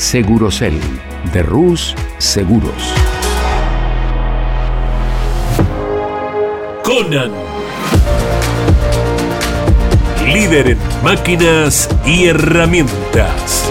Segurocel 0.00 0.80
de 1.34 1.42
Rus 1.42 1.94
Seguros. 2.16 2.94
Conan. 6.82 7.30
Líder 10.24 10.68
en 10.68 10.78
máquinas 11.04 11.90
y 12.06 12.28
herramientas. 12.28 13.70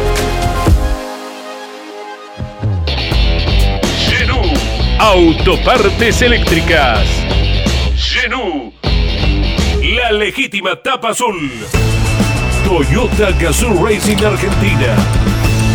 Genú. 4.07 4.39
Autopartes 4.99 6.21
eléctricas. 6.21 7.07
Genú. 7.97 8.71
La 9.81 10.11
legítima 10.11 10.75
tapa 10.75 11.09
azul. 11.09 11.51
Toyota 12.63 13.31
Gazoo 13.31 13.83
Racing 13.83 14.23
Argentina. 14.23 15.18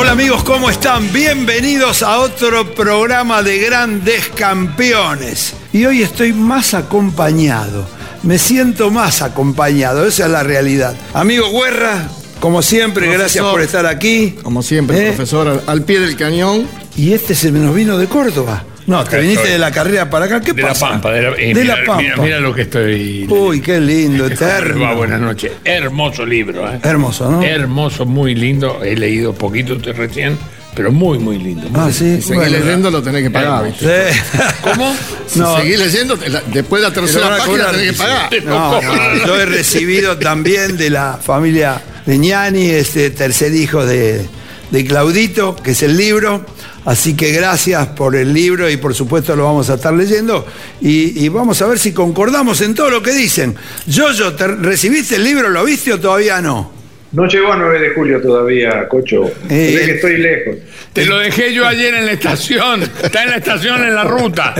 Hola 0.00 0.12
amigos, 0.12 0.44
¿cómo 0.44 0.70
están? 0.70 1.12
Bienvenidos 1.12 2.04
a 2.04 2.18
otro 2.20 2.72
programa 2.72 3.42
de 3.42 3.58
grandes 3.58 4.28
campeones. 4.28 5.54
Y 5.72 5.86
hoy 5.86 6.02
estoy 6.04 6.32
más 6.32 6.72
acompañado, 6.72 7.84
me 8.22 8.38
siento 8.38 8.92
más 8.92 9.22
acompañado, 9.22 10.06
esa 10.06 10.26
es 10.26 10.30
la 10.30 10.44
realidad. 10.44 10.94
Amigo 11.14 11.50
Guerra, 11.50 12.08
como 12.38 12.62
siempre, 12.62 13.06
Profesor. 13.06 13.20
gracias 13.20 13.44
por 13.46 13.60
estar 13.60 13.86
aquí. 13.86 14.36
Como 14.40 14.62
siempre, 14.62 15.00
¿Eh? 15.00 15.06
profesor, 15.08 15.48
al, 15.48 15.62
al 15.66 15.82
pie 15.82 15.98
del 15.98 16.16
cañón. 16.16 16.68
Y 16.96 17.12
este 17.12 17.34
se 17.34 17.50
nos 17.50 17.74
vino 17.74 17.98
de 17.98 18.06
Córdoba. 18.06 18.62
No, 18.88 19.04
te 19.04 19.20
viniste 19.20 19.48
de 19.48 19.58
la 19.58 19.70
carrera 19.70 20.08
para 20.10 20.24
acá. 20.24 20.40
¿Qué 20.40 20.52
De 20.54 20.62
pasa? 20.62 20.86
la 20.86 20.92
Pampa, 20.92 21.12
de 21.12 21.22
la, 21.22 21.28
eh, 21.36 21.54
De 21.54 21.60
mira, 21.62 21.76
la 21.76 21.84
Pampa. 21.84 22.02
Mira, 22.02 22.16
mira 22.16 22.40
lo 22.40 22.54
que 22.54 22.62
estoy. 22.62 23.26
Uy, 23.28 23.60
qué 23.60 23.78
lindo, 23.80 24.26
eterno. 24.26 24.80
Va, 24.80 24.94
buenas 24.94 25.20
noches. 25.20 25.52
Hermoso 25.64 26.24
libro, 26.26 26.66
¿eh? 26.72 26.80
Hermoso, 26.82 27.30
¿no? 27.30 27.42
Hermoso, 27.42 28.06
muy 28.06 28.34
lindo. 28.34 28.82
He 28.82 28.96
leído 28.96 29.34
poquito 29.34 29.76
recién, 29.92 30.38
pero 30.74 30.90
muy, 30.90 31.18
muy 31.18 31.38
lindo. 31.38 31.68
muy 31.68 31.78
Ah, 31.80 31.90
sí. 31.92 32.16
Si 32.16 32.22
seguís 32.22 32.34
bueno. 32.36 32.58
leyendo, 32.58 32.90
lo 32.90 33.02
tenés 33.02 33.22
que 33.24 33.30
pagar, 33.30 33.66
Hermoso. 33.66 33.86
¿viste? 33.86 34.12
Sí. 34.12 34.38
¿Cómo? 34.62 34.96
Si 35.28 35.38
No. 35.38 35.56
seguís 35.58 35.78
leyendo, 35.78 36.18
la- 36.26 36.42
después 36.46 36.80
de 36.80 36.88
la 36.88 36.94
tercera 36.94 37.28
página 37.28 37.44
cobrar, 37.46 37.70
tenés 37.72 37.92
que 37.92 37.98
pagar. 37.98 38.30
No, 38.46 38.80
no, 38.80 39.26
yo 39.26 39.38
he 39.38 39.44
recibido 39.44 40.16
también 40.16 40.78
de 40.78 40.88
la 40.88 41.18
familia 41.22 41.78
de 42.06 42.16
Ñani, 42.16 42.70
este 42.70 43.10
tercer 43.10 43.54
hijo 43.54 43.84
de, 43.84 44.24
de 44.70 44.84
Claudito, 44.84 45.56
que 45.56 45.72
es 45.72 45.82
el 45.82 45.96
libro. 45.96 46.44
Así 46.84 47.14
que 47.14 47.32
gracias 47.32 47.86
por 47.88 48.16
el 48.16 48.32
libro 48.32 48.70
y 48.70 48.76
por 48.78 48.94
supuesto 48.94 49.36
lo 49.36 49.44
vamos 49.44 49.68
a 49.70 49.74
estar 49.74 49.92
leyendo. 49.92 50.46
Y, 50.80 51.24
y 51.24 51.28
vamos 51.28 51.60
a 51.60 51.66
ver 51.66 51.78
si 51.78 51.92
concordamos 51.92 52.60
en 52.62 52.74
todo 52.74 52.90
lo 52.90 53.02
que 53.02 53.12
dicen. 53.12 53.54
Yoyo, 53.86 54.34
¿te 54.34 54.46
¿recibiste 54.46 55.16
el 55.16 55.24
libro? 55.24 55.50
¿Lo 55.50 55.64
viste 55.64 55.92
o 55.92 56.00
todavía 56.00 56.40
no? 56.40 56.78
No 57.10 57.26
llegó 57.26 57.52
a 57.52 57.56
9 57.56 57.80
de 57.80 57.90
julio 57.94 58.20
todavía, 58.20 58.86
Cocho. 58.86 59.24
Eh, 59.48 59.76
Sé 59.78 59.86
que 59.86 59.92
estoy 59.92 60.16
lejos. 60.18 60.56
Te 60.92 61.06
lo 61.06 61.18
dejé 61.18 61.54
yo 61.54 61.66
ayer 61.66 61.94
en 61.94 62.04
la 62.04 62.12
estación. 62.12 62.82
Está 62.82 63.22
en 63.22 63.30
la 63.30 63.36
estación 63.36 63.82
en 63.82 63.94
la 63.94 64.04
ruta. 64.04 64.54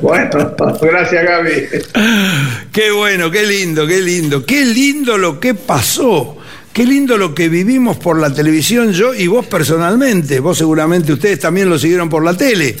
Bueno, 0.00 0.54
gracias 0.82 1.24
Gaby. 1.24 1.52
Qué 2.72 2.90
bueno, 2.92 3.30
qué 3.30 3.44
lindo, 3.44 3.86
qué 3.86 4.00
lindo. 4.00 4.44
Qué 4.46 4.64
lindo 4.64 5.18
lo 5.18 5.38
que 5.38 5.54
pasó. 5.54 6.38
Qué 6.72 6.86
lindo 6.86 7.18
lo 7.18 7.34
que 7.34 7.50
vivimos 7.50 7.98
por 7.98 8.18
la 8.18 8.32
televisión, 8.32 8.92
yo 8.92 9.14
y 9.14 9.26
vos 9.26 9.44
personalmente. 9.44 10.40
Vos 10.40 10.56
seguramente, 10.56 11.12
ustedes 11.12 11.38
también 11.38 11.68
lo 11.68 11.78
siguieron 11.78 12.08
por 12.08 12.24
la 12.24 12.34
tele. 12.34 12.74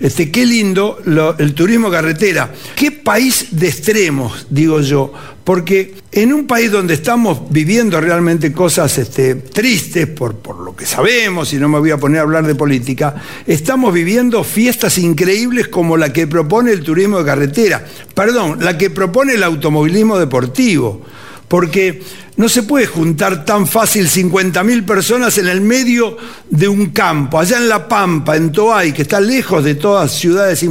Este, 0.00 0.30
qué 0.30 0.46
lindo 0.46 0.98
lo- 1.04 1.36
el 1.38 1.52
turismo 1.52 1.90
carretera. 1.90 2.52
Qué 2.74 2.90
país 2.90 3.48
de 3.50 3.68
extremos, 3.68 4.46
digo 4.48 4.80
yo. 4.80 5.12
Porque 5.44 5.94
en 6.10 6.32
un 6.32 6.46
país 6.46 6.70
donde 6.72 6.94
estamos 6.94 7.42
viviendo 7.50 8.00
realmente 8.00 8.50
cosas 8.50 8.96
este, 8.96 9.34
tristes, 9.34 10.06
por, 10.06 10.36
por 10.36 10.60
lo 10.60 10.74
que 10.74 10.86
sabemos, 10.86 11.52
y 11.52 11.56
no 11.56 11.68
me 11.68 11.78
voy 11.78 11.90
a 11.90 11.98
poner 11.98 12.20
a 12.20 12.22
hablar 12.22 12.46
de 12.46 12.54
política, 12.54 13.14
estamos 13.46 13.92
viviendo 13.92 14.42
fiestas 14.42 14.96
increíbles 14.96 15.68
como 15.68 15.98
la 15.98 16.14
que 16.14 16.26
propone 16.26 16.72
el 16.72 16.82
turismo 16.82 17.18
de 17.18 17.26
carretera. 17.26 17.84
Perdón, 18.14 18.56
la 18.62 18.78
que 18.78 18.88
propone 18.88 19.34
el 19.34 19.42
automovilismo 19.42 20.18
deportivo. 20.18 21.02
Porque 21.46 22.02
no 22.36 22.48
se 22.48 22.64
puede 22.64 22.86
juntar 22.86 23.44
tan 23.44 23.66
fácil 23.66 24.08
50.000 24.08 24.84
personas 24.84 25.38
en 25.38 25.48
el 25.48 25.60
medio 25.60 26.16
de 26.50 26.66
un 26.68 26.86
campo, 26.86 27.38
allá 27.38 27.58
en 27.58 27.68
La 27.68 27.86
Pampa, 27.86 28.36
en 28.36 28.50
Toay, 28.50 28.92
que 28.92 29.02
está 29.02 29.20
lejos 29.20 29.62
de 29.62 29.76
todas 29.76 30.12
ciudades 30.12 30.64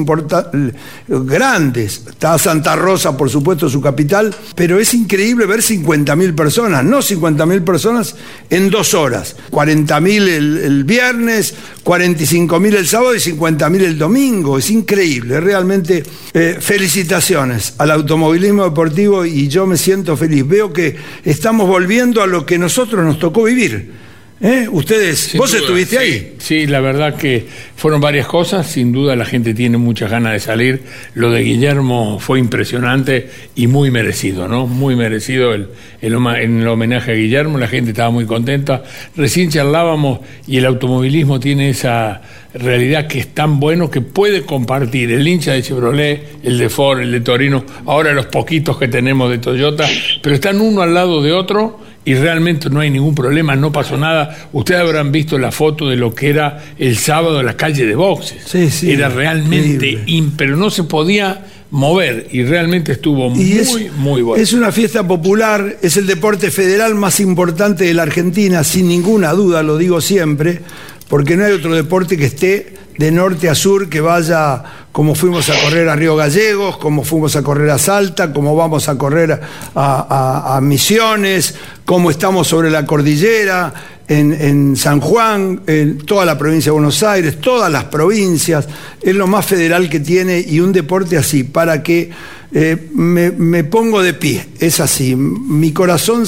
grandes. 1.08 2.04
Está 2.10 2.38
Santa 2.38 2.76
Rosa, 2.76 3.16
por 3.16 3.30
supuesto, 3.30 3.70
su 3.70 3.82
capital, 3.82 4.36
pero 4.56 4.80
es 4.80 4.94
increíble 4.94 5.46
ver 5.46 5.62
50.000 5.62 6.36
personas, 6.36 6.84
no 6.84 7.00
50.000 7.00 7.64
personas 7.64 8.16
en 8.50 8.70
dos 8.70 8.94
horas. 8.94 9.36
40.000 9.52 10.08
el, 10.28 10.58
el 10.58 10.84
viernes, 10.84 11.54
45.000 11.84 12.76
el 12.76 12.88
sábado 12.88 13.16
y 13.16 13.20
50.000 13.20 13.82
el 13.84 13.98
domingo. 13.98 14.58
Es 14.58 14.70
increíble, 14.70 15.40
realmente. 15.40 16.04
eh, 16.34 16.58
felicitaciones 16.60 17.76
al 17.78 17.92
automovilismo 17.92 18.64
deportivo 18.64 19.26
y 19.26 19.48
yo 19.48 19.68
me 19.68 19.78
siento 19.78 20.18
feliz. 20.18 20.48
Veo 20.48 20.74
que 20.74 20.96
estamos 21.24 21.53
volviendo 21.62 22.22
a 22.22 22.28
lo 22.28 22.46
que 22.46 22.58
nosotros 22.58 23.04
nos 23.06 23.20
tocó 23.20 23.44
vivir. 23.44 24.03
¿Eh? 24.42 24.68
Ustedes, 24.70 25.20
Sin 25.20 25.40
vos 25.40 25.52
duda, 25.52 25.62
estuviste 25.62 25.98
sí, 25.98 26.02
ahí. 26.02 26.36
Sí, 26.40 26.68
la 26.68 26.82
verdad 26.82 27.16
que 27.16 27.46
fueron 27.76 28.02
varias 28.02 28.28
cosas. 28.28 28.68
Sin 28.68 28.92
duda 28.92 29.16
la 29.16 29.26
gente 29.26 29.54
tiene 29.54 29.78
muchas 29.78 30.12
ganas 30.12 30.34
de 30.34 30.40
salir. 30.40 30.84
Lo 31.14 31.32
de 31.32 31.42
Guillermo 31.42 32.20
fue 32.20 32.40
impresionante 32.40 33.30
y 33.56 33.68
muy 33.68 33.90
merecido, 33.90 34.48
¿no? 34.48 34.68
Muy 34.68 34.96
merecido 34.96 35.54
el, 35.54 35.70
el 36.02 36.14
el 36.14 36.68
homenaje 36.68 37.12
a 37.12 37.16
Guillermo. 37.16 37.58
La 37.58 37.68
gente 37.68 37.92
estaba 37.92 38.10
muy 38.10 38.26
contenta. 38.26 38.84
Recién 39.16 39.50
charlábamos 39.50 40.20
y 40.46 40.58
el 40.58 40.66
automovilismo 40.66 41.40
tiene 41.40 41.70
esa 41.70 42.22
realidad 42.54 43.08
que 43.08 43.20
es 43.20 43.34
tan 43.34 43.60
bueno 43.60 43.90
que 43.90 44.02
puede 44.02 44.44
compartir 44.44 45.12
el 45.12 45.28
hincha 45.28 45.54
de 45.54 45.64
Chevrolet, 45.64 46.40
el 46.44 46.58
de 46.58 46.70
Ford, 46.70 47.00
el 47.00 47.12
de 47.12 47.22
Torino, 47.22 47.64
ahora 47.86 48.14
los 48.14 48.28
poquitos 48.28 48.78
que 48.78 48.88
tenemos 48.88 49.30
de 49.32 49.40
Toyota, 49.40 49.88
pero 50.22 50.36
están 50.36 50.62
uno 50.62 50.82
al 50.82 50.94
lado 50.94 51.22
de 51.24 51.32
otro 51.32 51.80
y 52.06 52.16
realmente 52.16 52.70
no 52.70 52.80
hay 52.80 52.90
ningún 52.90 53.16
problema, 53.16 53.56
no 53.56 53.72
pasó 53.72 53.98
nada. 53.98 54.50
Ustedes 54.52 54.82
habrán 54.82 55.12
visto 55.12 55.38
la 55.38 55.52
foto 55.52 55.88
de 55.90 55.96
lo 55.96 56.14
que 56.14 56.30
era 56.30 56.64
el 56.78 56.98
sábado 56.98 57.40
en 57.40 57.46
la 57.46 57.56
calle 57.56 57.86
de 57.86 57.96
boxes. 57.96 58.44
Sí, 58.46 58.70
sí, 58.70 58.92
era 58.92 59.10
realmente, 59.10 60.00
pero 60.36 60.58
no 60.58 60.70
se 60.70 60.84
podía 60.84 61.46
mover 61.72 62.28
y 62.32 62.44
realmente 62.44 62.92
estuvo 62.92 63.28
Y 63.28 63.30
muy, 63.30 63.52
es, 63.54 63.94
muy 63.98 64.22
bueno. 64.22 64.44
es 64.44 64.54
una 64.54 64.72
fiesta 64.72 65.08
popular, 65.08 65.78
es 65.82 65.98
el 65.98 66.06
deporte 66.06 66.52
federal 66.52 66.94
más 66.94 67.20
importante 67.20 67.86
de 67.86 67.94
la 67.94 68.04
Argentina, 68.04 68.64
sin 68.64 68.88
ninguna 68.88 69.32
duda, 69.32 69.64
lo 69.64 69.78
digo 69.78 70.00
siempre, 70.00 70.60
porque 71.08 71.36
no 71.36 71.46
hay 71.46 71.54
otro 71.54 71.74
deporte 71.74 72.16
que 72.16 72.26
esté 72.26 72.74
de 72.98 73.12
norte 73.12 73.50
a 73.50 73.56
sur, 73.56 73.90
que 73.90 74.02
vaya 74.02 74.64
como 74.92 75.16
fuimos 75.16 75.50
a 75.50 75.60
correr 75.64 75.90
a 75.90 75.96
Río 75.96 76.16
Gallegos, 76.16 76.78
como 76.78 77.04
fuimos 77.04 77.36
a 77.36 77.42
correr 77.42 77.70
a 77.72 77.78
Salta, 77.78 78.32
como 78.32 78.56
vamos 78.56 78.88
a 78.90 78.98
correr 78.98 79.42
a, 79.76 80.60
Misiones, 80.62 81.56
como 81.86 82.12
estamos 82.12 82.48
sobre 82.48 82.70
la 82.70 82.86
cordillera, 82.86 83.74
en, 84.08 84.76
San 84.76 85.00
Juan, 85.00 85.62
en 85.66 85.98
toda 86.00 86.26
la 86.26 86.38
provincia 86.38 86.70
de 86.70 86.74
Buenos 86.74 87.02
Aires, 87.02 87.42
todas 87.42 87.72
las 87.72 87.86
provincias, 87.86 88.68
es 89.02 89.16
lo 89.16 89.26
más 89.26 89.46
federal 89.46 89.90
que 89.90 90.00
tiene 90.00 90.40
y 90.40 90.60
un 90.60 90.72
deporte 90.72 91.18
así, 91.18 91.44
para 91.44 91.82
que 91.82 92.12
eh, 92.54 92.90
me, 92.94 93.32
me 93.32 93.64
pongo 93.64 94.04
de 94.04 94.14
pie, 94.14 94.46
es 94.60 94.80
así, 94.80 95.16
mi 95.16 95.72
corazón, 95.72 96.26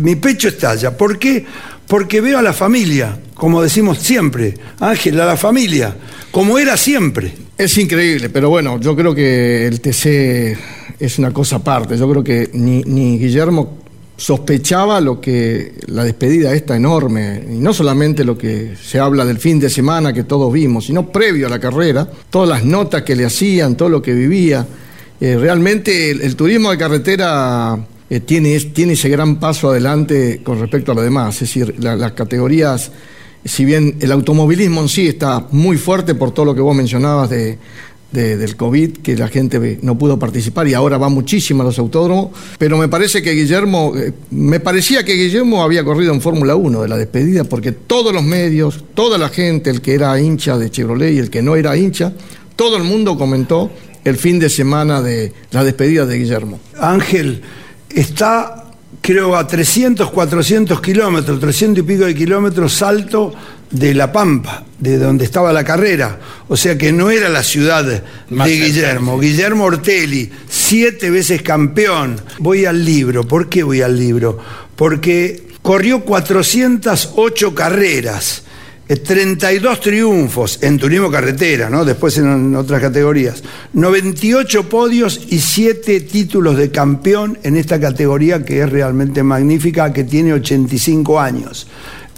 mi 0.00 0.16
pecho 0.16 0.48
estalla. 0.48 0.96
¿Por 0.96 1.20
qué? 1.20 1.46
Porque 1.88 2.20
veo 2.20 2.38
a 2.38 2.42
la 2.42 2.52
familia, 2.52 3.18
como 3.32 3.62
decimos 3.62 3.98
siempre, 3.98 4.54
Ángel, 4.78 5.18
a 5.20 5.24
la 5.24 5.38
familia, 5.38 5.96
como 6.30 6.58
era 6.58 6.76
siempre. 6.76 7.32
Es 7.56 7.78
increíble, 7.78 8.28
pero 8.28 8.50
bueno, 8.50 8.78
yo 8.78 8.94
creo 8.94 9.14
que 9.14 9.66
el 9.66 9.80
TC 9.80 10.56
es 11.00 11.18
una 11.18 11.32
cosa 11.32 11.56
aparte. 11.56 11.96
Yo 11.96 12.08
creo 12.10 12.22
que 12.22 12.50
ni, 12.52 12.82
ni 12.82 13.18
Guillermo 13.18 13.78
sospechaba 14.18 15.00
lo 15.00 15.18
que 15.18 15.76
la 15.86 16.04
despedida 16.04 16.52
esta 16.52 16.76
enorme, 16.76 17.42
y 17.50 17.54
no 17.54 17.72
solamente 17.72 18.22
lo 18.22 18.36
que 18.36 18.74
se 18.76 18.98
habla 18.98 19.24
del 19.24 19.38
fin 19.38 19.58
de 19.58 19.70
semana 19.70 20.12
que 20.12 20.24
todos 20.24 20.52
vimos, 20.52 20.86
sino 20.86 21.10
previo 21.10 21.46
a 21.46 21.50
la 21.50 21.58
carrera, 21.58 22.06
todas 22.28 22.50
las 22.50 22.64
notas 22.64 23.02
que 23.02 23.16
le 23.16 23.24
hacían, 23.24 23.76
todo 23.76 23.88
lo 23.88 24.02
que 24.02 24.12
vivía. 24.12 24.66
Eh, 25.20 25.36
realmente 25.38 26.10
el, 26.10 26.20
el 26.20 26.36
turismo 26.36 26.70
de 26.70 26.76
carretera 26.76 27.78
eh, 28.10 28.20
tiene, 28.20 28.58
tiene 28.60 28.94
ese 28.94 29.08
gran 29.08 29.38
paso 29.40 29.70
adelante 29.70 30.40
con 30.42 30.58
respecto 30.60 30.92
a 30.92 30.94
lo 30.94 31.02
demás, 31.02 31.34
es 31.36 31.40
decir, 31.40 31.74
la- 31.78 31.96
las 31.96 32.12
categorías 32.12 32.90
si 33.44 33.64
bien 33.64 33.96
el 34.00 34.10
automovilismo 34.12 34.80
en 34.82 34.88
sí 34.88 35.06
está 35.06 35.46
muy 35.52 35.76
fuerte 35.78 36.14
por 36.14 36.32
todo 36.32 36.46
lo 36.46 36.54
que 36.54 36.60
vos 36.60 36.74
mencionabas 36.76 37.30
de, 37.30 37.56
de- 38.12 38.36
del 38.36 38.56
COVID, 38.56 38.98
que 38.98 39.16
la 39.16 39.28
gente 39.28 39.78
no 39.80 39.96
pudo 39.96 40.18
participar 40.18 40.66
y 40.68 40.74
ahora 40.74 40.98
va 40.98 41.08
muchísimo 41.08 41.62
a 41.62 41.66
los 41.66 41.78
autódromos, 41.78 42.30
pero 42.58 42.76
me 42.76 42.88
parece 42.88 43.22
que 43.22 43.32
Guillermo, 43.32 43.92
eh, 43.96 44.12
me 44.32 44.58
parecía 44.60 45.04
que 45.04 45.14
Guillermo 45.14 45.62
había 45.62 45.84
corrido 45.84 46.12
en 46.12 46.20
Fórmula 46.20 46.56
1 46.56 46.82
de 46.82 46.88
la 46.88 46.96
despedida, 46.96 47.44
porque 47.44 47.72
todos 47.72 48.12
los 48.12 48.24
medios, 48.24 48.84
toda 48.94 49.18
la 49.18 49.28
gente, 49.28 49.70
el 49.70 49.80
que 49.82 49.94
era 49.94 50.20
hincha 50.20 50.58
de 50.58 50.70
Chevrolet 50.70 51.14
y 51.14 51.18
el 51.18 51.30
que 51.30 51.40
no 51.40 51.54
era 51.56 51.76
hincha, 51.76 52.12
todo 52.56 52.76
el 52.76 52.82
mundo 52.82 53.16
comentó 53.16 53.70
el 54.04 54.16
fin 54.16 54.38
de 54.40 54.50
semana 54.50 55.00
de 55.00 55.32
la 55.52 55.62
despedida 55.64 56.04
de 56.06 56.18
Guillermo. 56.18 56.58
Ángel 56.78 57.40
está, 58.00 58.64
creo, 59.00 59.36
a 59.36 59.46
300, 59.46 60.10
400 60.10 60.80
kilómetros, 60.80 61.40
300 61.40 61.84
y 61.84 61.86
pico 61.86 62.04
de 62.04 62.14
kilómetros 62.14 62.74
salto 62.74 63.34
de 63.70 63.94
La 63.94 64.12
Pampa, 64.12 64.64
de 64.78 64.98
donde 64.98 65.24
estaba 65.24 65.52
la 65.52 65.64
carrera. 65.64 66.18
O 66.48 66.56
sea 66.56 66.78
que 66.78 66.92
no 66.92 67.10
era 67.10 67.28
la 67.28 67.42
ciudad 67.42 68.02
Más 68.30 68.48
de 68.48 68.54
Guillermo. 68.54 69.18
Guillermo 69.18 69.64
Ortelli, 69.64 70.30
siete 70.48 71.10
veces 71.10 71.42
campeón. 71.42 72.20
Voy 72.38 72.64
al 72.64 72.84
libro. 72.84 73.26
¿Por 73.26 73.48
qué 73.48 73.62
voy 73.62 73.82
al 73.82 73.98
libro? 73.98 74.38
Porque 74.76 75.48
corrió 75.62 76.04
408 76.04 77.54
carreras. 77.54 78.44
Eh, 78.88 78.96
32 78.96 79.80
triunfos 79.80 80.58
en 80.62 80.78
turismo 80.78 81.10
carretera, 81.10 81.68
¿no? 81.68 81.84
después 81.84 82.16
en, 82.18 82.54
otras 82.56 82.80
categorías, 82.80 83.42
98 83.74 84.68
podios 84.68 85.20
y 85.28 85.40
7 85.40 86.00
títulos 86.00 86.56
de 86.56 86.70
campeón 86.70 87.38
en 87.42 87.56
esta 87.56 87.78
categoría 87.78 88.44
que 88.44 88.62
es 88.62 88.70
realmente 88.70 89.22
magnífica, 89.22 89.92
que 89.92 90.04
tiene 90.04 90.32
85 90.32 91.20
años. 91.20 91.66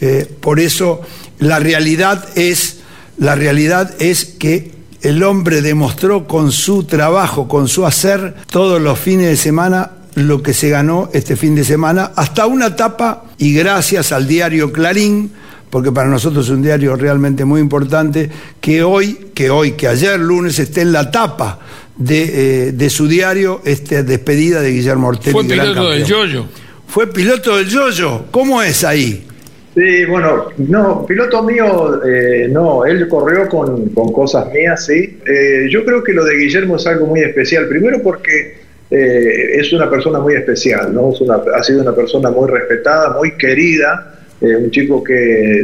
Eh, 0.01 0.33
por 0.41 0.61
eso 0.61 1.03
la 1.41 1.59
realidad 1.59 2.29
es, 2.37 2.79
la 3.19 3.35
realidad 3.35 3.95
es 3.99 4.25
que 4.25 4.73
el 5.03 5.23
hombre 5.23 5.63
demostró 5.63 6.27
con 6.27 6.53
su 6.53 6.85
trabajo, 6.85 7.49
con 7.49 7.69
su 7.69 7.87
hacer, 7.87 8.35
todos 8.51 8.81
los 8.81 8.99
fines 8.99 9.27
de 9.27 9.37
semana 9.37 9.93
lo 10.15 10.43
que 10.43 10.55
se 10.55 10.69
ganó 10.69 11.09
este 11.13 11.37
fin 11.37 11.55
de 11.55 11.65
semana, 11.65 12.13
hasta 12.17 12.47
una 12.47 12.77
tapa, 12.77 13.25
y 13.39 13.55
gracias 13.55 14.13
al 14.13 14.27
diario 14.27 14.73
Clarín, 14.73 15.33
porque 15.71 15.93
para 15.93 16.09
nosotros 16.09 16.47
es 16.47 16.51
un 16.51 16.63
diario 16.63 16.97
realmente 16.97 17.45
muy 17.45 17.61
importante, 17.61 18.29
que 18.61 18.83
hoy, 18.83 19.31
que 19.35 19.51
hoy, 19.51 19.73
que 19.73 19.89
ayer 19.89 20.19
lunes 20.19 20.59
esté 20.59 20.83
en 20.83 20.93
la 20.93 21.11
tapa 21.11 21.59
de, 21.97 22.69
eh, 22.69 22.73
de 22.73 22.91
su 22.91 23.07
diario, 23.07 23.61
esta 23.65 24.03
despedida 24.03 24.61
de 24.61 24.73
Guillermo 24.73 25.09
Ortelli. 25.09 25.33
Fue 25.33 25.45
piloto 25.45 25.91
del 25.91 26.05
yoyo. 26.05 26.47
Fue 26.87 27.07
piloto 27.07 27.57
del 27.57 27.69
yoyo. 27.69 28.25
¿Cómo 28.31 28.63
es 28.63 28.83
ahí? 28.85 29.27
Sí, 29.75 30.05
bueno, 30.07 30.49
no, 30.59 31.07
piloto 31.07 31.45
mío, 31.45 32.03
eh, 32.05 32.49
no, 32.51 32.85
él 32.85 33.07
corrió 33.07 33.49
con, 33.49 33.91
con 33.91 34.13
cosas 34.13 34.53
mías, 34.53 34.85
sí. 34.85 35.21
Eh, 35.25 35.69
yo 35.71 35.85
creo 35.85 36.03
que 36.03 36.13
lo 36.13 36.25
de 36.25 36.37
Guillermo 36.37 36.75
es 36.75 36.87
algo 36.89 37.07
muy 37.07 37.21
especial, 37.21 37.69
primero 37.69 38.03
porque 38.03 38.59
eh, 38.91 39.61
es 39.61 39.73
una 39.73 39.89
persona 39.89 40.19
muy 40.19 40.35
especial, 40.35 40.93
¿no? 40.93 41.13
Es 41.13 41.21
una, 41.21 41.41
ha 41.57 41.63
sido 41.63 41.83
una 41.83 41.95
persona 41.95 42.31
muy 42.31 42.51
respetada, 42.51 43.17
muy 43.17 43.37
querida, 43.37 44.20
eh, 44.41 44.57
un 44.57 44.71
chico 44.71 45.03
que 45.03 45.15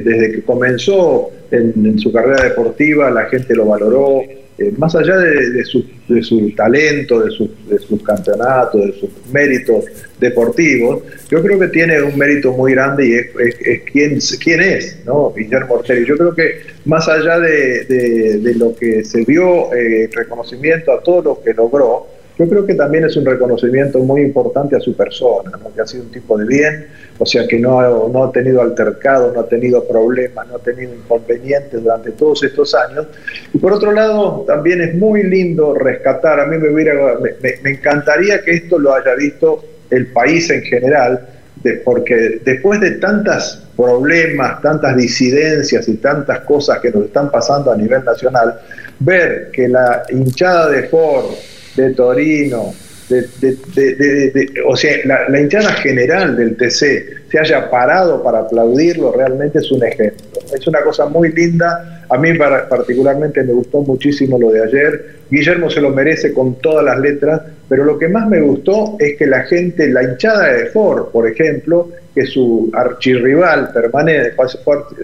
desde 0.05 0.32
que 0.32 0.43
comenzó 0.43 1.31
en, 1.50 1.99
su 1.99 2.12
carrera 2.12 2.44
deportiva 2.44 3.11
la 3.11 3.26
gente 3.26 3.55
lo 3.55 3.67
valoró, 3.67 4.20
eh, 4.58 4.73
más 4.78 4.94
allá 4.96 5.19
de, 5.19 5.62
su, 5.64 5.84
de 6.08 6.23
su 6.23 6.50
talento, 6.55 7.20
de 7.23 7.31
sus 7.31 7.50
de 7.69 7.78
sus 7.78 8.02
campeonatos, 8.02 8.87
de 8.87 8.93
sus 8.94 9.11
méritos 9.32 9.84
deportivos, 10.19 11.02
yo 11.31 11.43
creo 11.43 11.58
que 11.58 11.69
tiene 11.69 12.00
un 12.02 12.17
mérito 12.17 12.52
muy 12.52 12.73
grande 12.73 13.06
y 13.06 13.12
es, 13.14 13.26
es- 13.38 13.61
es 13.67 14.38
quién, 14.38 14.61
es, 14.62 14.99
¿no? 15.05 15.32
Guillermo 15.37 15.75
Ortelli. 15.75 16.06
Yo 16.06 16.17
creo 16.17 16.34
que 16.34 16.61
más 16.87 17.06
allá 17.08 17.38
de, 17.38 18.55
lo 18.56 18.75
que 18.75 19.05
se 19.05 19.25
dio, 19.26 19.72
eh, 19.75 20.08
reconocimiento 20.12 20.90
a 20.93 21.02
todo 21.02 21.22
lo 21.22 21.43
que 21.43 21.52
logró, 21.52 22.06
yo 22.38 22.46
creo 22.48 22.66
que 22.66 22.74
también 22.74 23.05
es 23.05 23.16
un 23.16 23.24
reconocimiento 23.24 23.98
muy 24.00 24.20
importante 24.20 24.76
a 24.76 24.81
su 24.81 24.94
persona, 24.94 25.52
¿no? 25.52 25.72
que 25.74 25.81
ha 25.81 25.86
sido 25.86 26.05
un 26.05 26.10
tipo 26.10 26.36
de 26.36 26.44
bien, 26.44 26.86
o 27.19 27.24
sea 27.24 27.46
que 27.46 27.58
no 27.58 27.81
ha, 27.81 27.88
no 27.88 28.24
ha 28.24 28.32
tenido 28.32 28.60
altercados, 28.60 29.32
no 29.32 29.40
ha 29.40 29.48
tenido 29.48 29.82
problemas, 29.84 30.46
no 30.48 30.56
ha 30.56 30.58
tenido 30.58 30.94
inconvenientes 30.94 31.82
durante 31.82 32.12
todos 32.12 32.43
estos 32.44 32.74
años. 32.74 33.06
Y 33.55 33.58
por 33.58 33.72
otro 33.72 33.90
lado, 33.93 34.44
también 34.46 34.82
es 34.82 34.94
muy 34.94 35.22
lindo 35.22 35.74
rescatar, 35.74 36.40
a 36.40 36.46
mí 36.46 36.58
me, 36.58 36.69
hubiera, 36.69 37.14
encantaría 37.64 38.43
que 38.43 38.50
esto 38.52 38.78
lo 38.78 38.94
haya 38.94 39.14
visto 39.14 39.64
el 39.90 40.08
país 40.08 40.50
en 40.50 40.62
general, 40.62 41.26
porque 41.84 42.40
después 42.44 42.81
de 42.81 42.93
tantos 42.93 43.66
problemas, 43.76 44.60
tantas 44.60 44.96
disidencias 44.96 45.88
y 45.88 45.96
tantas 45.96 46.40
cosas 46.40 46.81
que 46.81 46.90
nos 46.90 47.06
están 47.06 47.31
pasando 47.31 47.72
a 47.72 47.76
nivel 47.76 48.05
nacional, 48.05 48.60
ver 48.98 49.50
que 49.52 49.69
la 49.69 50.02
hinchada 50.10 50.70
de 50.70 50.84
Ford, 50.84 51.26
de 51.77 51.91
Torino, 51.95 52.75
de, 53.09 54.49
o 54.67 54.77
sea, 54.77 54.97
la, 55.05 55.29
la 55.29 55.41
hinchada 55.41 55.73
general 55.75 56.37
del 56.37 56.56
TC 56.56 57.29
se 57.31 57.39
haya 57.39 57.71
parado 57.71 58.23
para 58.23 58.41
aplaudirlo, 58.41 59.13
realmente 59.13 59.59
es 59.59 59.71
un 59.71 59.85
ejemplo. 59.85 60.41
Es 60.53 60.67
una 60.67 60.83
cosa 60.83 61.06
muy 61.06 61.33
linda. 61.33 62.05
A 62.09 62.19
mí 62.19 62.31
particularmente 62.35 63.43
me 63.43 63.53
gustó 63.53 63.83
muchísimo 63.83 64.39
lo 64.39 64.51
de 64.51 64.63
ayer. 64.63 65.17
Guillermo 65.31 65.71
se 65.71 65.81
lo 65.81 65.91
merece 65.91 66.33
con 66.33 66.56
todas 66.61 66.85
las 66.85 66.99
letras, 66.99 67.43
pero 67.69 67.85
lo 67.85 67.99
que 67.99 68.09
más 68.09 68.29
me 68.29 68.41
gustó 68.41 68.97
es 68.99 69.17
que 69.17 69.27
la 69.27 69.43
gente, 69.43 69.89
la 69.89 70.05
hinchada 70.05 70.53
de 70.53 70.67
Ford, 70.67 71.11
por 71.11 71.29
ejemplo, 71.29 71.91
que 72.17 72.25
su 72.25 72.70
archirrival 72.73 73.70
permanente, 73.75 74.35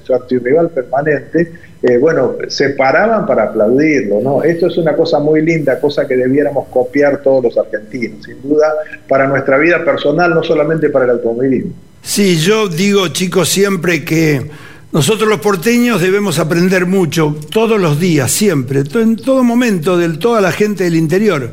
su 0.02 0.14
archirrival 0.14 0.70
permanente, 0.70 1.52
eh, 1.82 1.98
bueno, 1.98 2.36
se 2.48 2.70
paraban 2.70 3.26
para 3.26 3.42
aplaudirlo, 3.42 4.22
¿no? 4.22 4.42
Esto 4.42 4.68
es 4.68 4.78
una 4.78 4.96
cosa 4.96 5.18
muy 5.18 5.42
linda, 5.42 5.78
cosa 5.78 6.08
que 6.08 6.16
debiéramos 6.16 6.68
copiar 6.68 7.20
todos 7.20 7.44
los 7.44 7.58
argentinos, 7.58 8.24
sin 8.24 8.40
duda, 8.40 8.72
para 9.06 9.26
nuestra 9.26 9.58
vida 9.58 9.84
personal, 9.84 10.32
no 10.32 10.42
solamente 10.42 10.88
para 10.88 11.04
el 11.04 11.10
automovilismo. 11.10 11.72
Sí, 12.00 12.38
yo 12.38 12.66
digo, 12.66 13.08
chicos, 13.08 13.50
siempre 13.50 14.02
que 14.06 14.48
nosotros 14.92 15.28
los 15.28 15.40
porteños 15.40 16.00
debemos 16.00 16.38
aprender 16.38 16.86
mucho, 16.86 17.36
todos 17.50 17.78
los 17.78 18.00
días, 18.00 18.30
siempre, 18.30 18.84
en 18.94 19.16
todo 19.16 19.44
momento, 19.44 19.98
de 19.98 20.16
toda 20.16 20.40
la 20.40 20.50
gente 20.50 20.84
del 20.84 20.96
interior. 20.96 21.50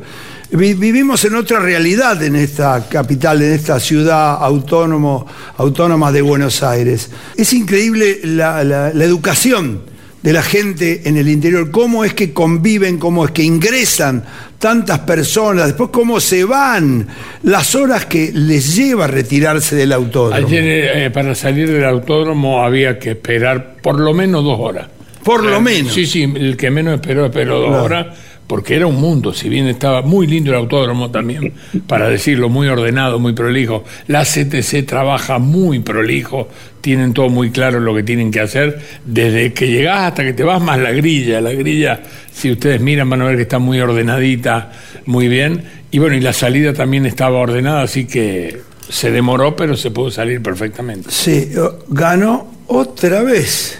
Vi- 0.52 0.74
Vivimos 0.74 1.24
en 1.24 1.34
otra 1.36 1.60
realidad 1.60 2.22
en 2.22 2.34
esta 2.36 2.86
capital, 2.88 3.40
en 3.42 3.52
esta 3.52 3.78
ciudad 3.78 4.36
autónomo, 4.42 5.26
autónoma 5.56 6.10
de 6.10 6.22
Buenos 6.22 6.62
Aires. 6.62 7.10
Es 7.36 7.52
increíble 7.52 8.18
la, 8.24 8.64
la- 8.64 8.92
la 8.92 9.04
educación 9.04 9.82
de 10.22 10.32
la 10.32 10.42
gente 10.42 11.02
en 11.08 11.16
el 11.16 11.28
interior, 11.28 11.70
cómo 11.70 12.04
es 12.04 12.12
que 12.14 12.32
conviven, 12.32 12.98
cómo 12.98 13.24
es 13.24 13.30
que 13.30 13.42
ingresan 13.42 14.22
tantas 14.58 14.98
personas, 15.00 15.68
después 15.68 15.88
cómo 15.90 16.20
se 16.20 16.44
van, 16.44 17.06
las 17.44 17.74
horas 17.74 18.04
que 18.04 18.30
les 18.34 18.74
lleva 18.76 19.06
retirarse 19.06 19.76
del 19.76 19.92
autódromo. 19.92 20.46
Ayer 20.46 20.64
eh, 21.04 21.10
para 21.10 21.34
salir 21.34 21.70
del 21.70 21.84
autódromo 21.86 22.62
había 22.62 22.98
que 22.98 23.12
esperar 23.12 23.76
por 23.82 23.98
lo 23.98 24.12
menos 24.12 24.44
dos 24.44 24.58
horas. 24.60 24.88
Por 25.24 25.42
lo 25.44 25.56
Eh, 25.56 25.60
menos. 25.60 25.94
Sí, 25.94 26.06
sí, 26.06 26.22
el 26.24 26.56
que 26.56 26.70
menos 26.70 26.94
esperó, 26.94 27.26
esperó 27.26 27.58
dos 27.60 27.68
Claro. 27.68 27.84
horas, 27.84 28.06
porque 28.50 28.74
era 28.74 28.88
un 28.88 28.96
mundo, 28.96 29.32
si 29.32 29.48
bien 29.48 29.68
estaba 29.68 30.02
muy 30.02 30.26
lindo 30.26 30.50
el 30.50 30.56
autódromo 30.56 31.12
también, 31.12 31.52
para 31.86 32.08
decirlo, 32.08 32.48
muy 32.48 32.66
ordenado, 32.66 33.20
muy 33.20 33.32
prolijo. 33.32 33.84
La 34.08 34.24
CTC 34.24 34.84
trabaja 34.84 35.38
muy 35.38 35.78
prolijo, 35.78 36.48
tienen 36.80 37.14
todo 37.14 37.28
muy 37.28 37.52
claro 37.52 37.78
lo 37.78 37.94
que 37.94 38.02
tienen 38.02 38.32
que 38.32 38.40
hacer, 38.40 38.80
desde 39.04 39.52
que 39.52 39.68
llegás 39.68 40.00
hasta 40.08 40.24
que 40.24 40.32
te 40.32 40.42
vas, 40.42 40.60
más 40.60 40.80
la 40.80 40.90
grilla. 40.90 41.40
La 41.40 41.52
grilla, 41.52 42.02
si 42.32 42.50
ustedes 42.50 42.80
miran, 42.80 43.08
van 43.08 43.22
a 43.22 43.26
ver 43.26 43.36
que 43.36 43.42
está 43.42 43.60
muy 43.60 43.78
ordenadita, 43.78 44.72
muy 45.06 45.28
bien. 45.28 45.62
Y 45.92 46.00
bueno, 46.00 46.16
y 46.16 46.20
la 46.20 46.32
salida 46.32 46.74
también 46.74 47.06
estaba 47.06 47.38
ordenada, 47.38 47.82
así 47.82 48.08
que 48.08 48.62
se 48.88 49.12
demoró, 49.12 49.54
pero 49.54 49.76
se 49.76 49.92
pudo 49.92 50.10
salir 50.10 50.42
perfectamente. 50.42 51.08
Sí, 51.12 51.52
ganó 51.88 52.52
otra 52.66 53.22
vez 53.22 53.78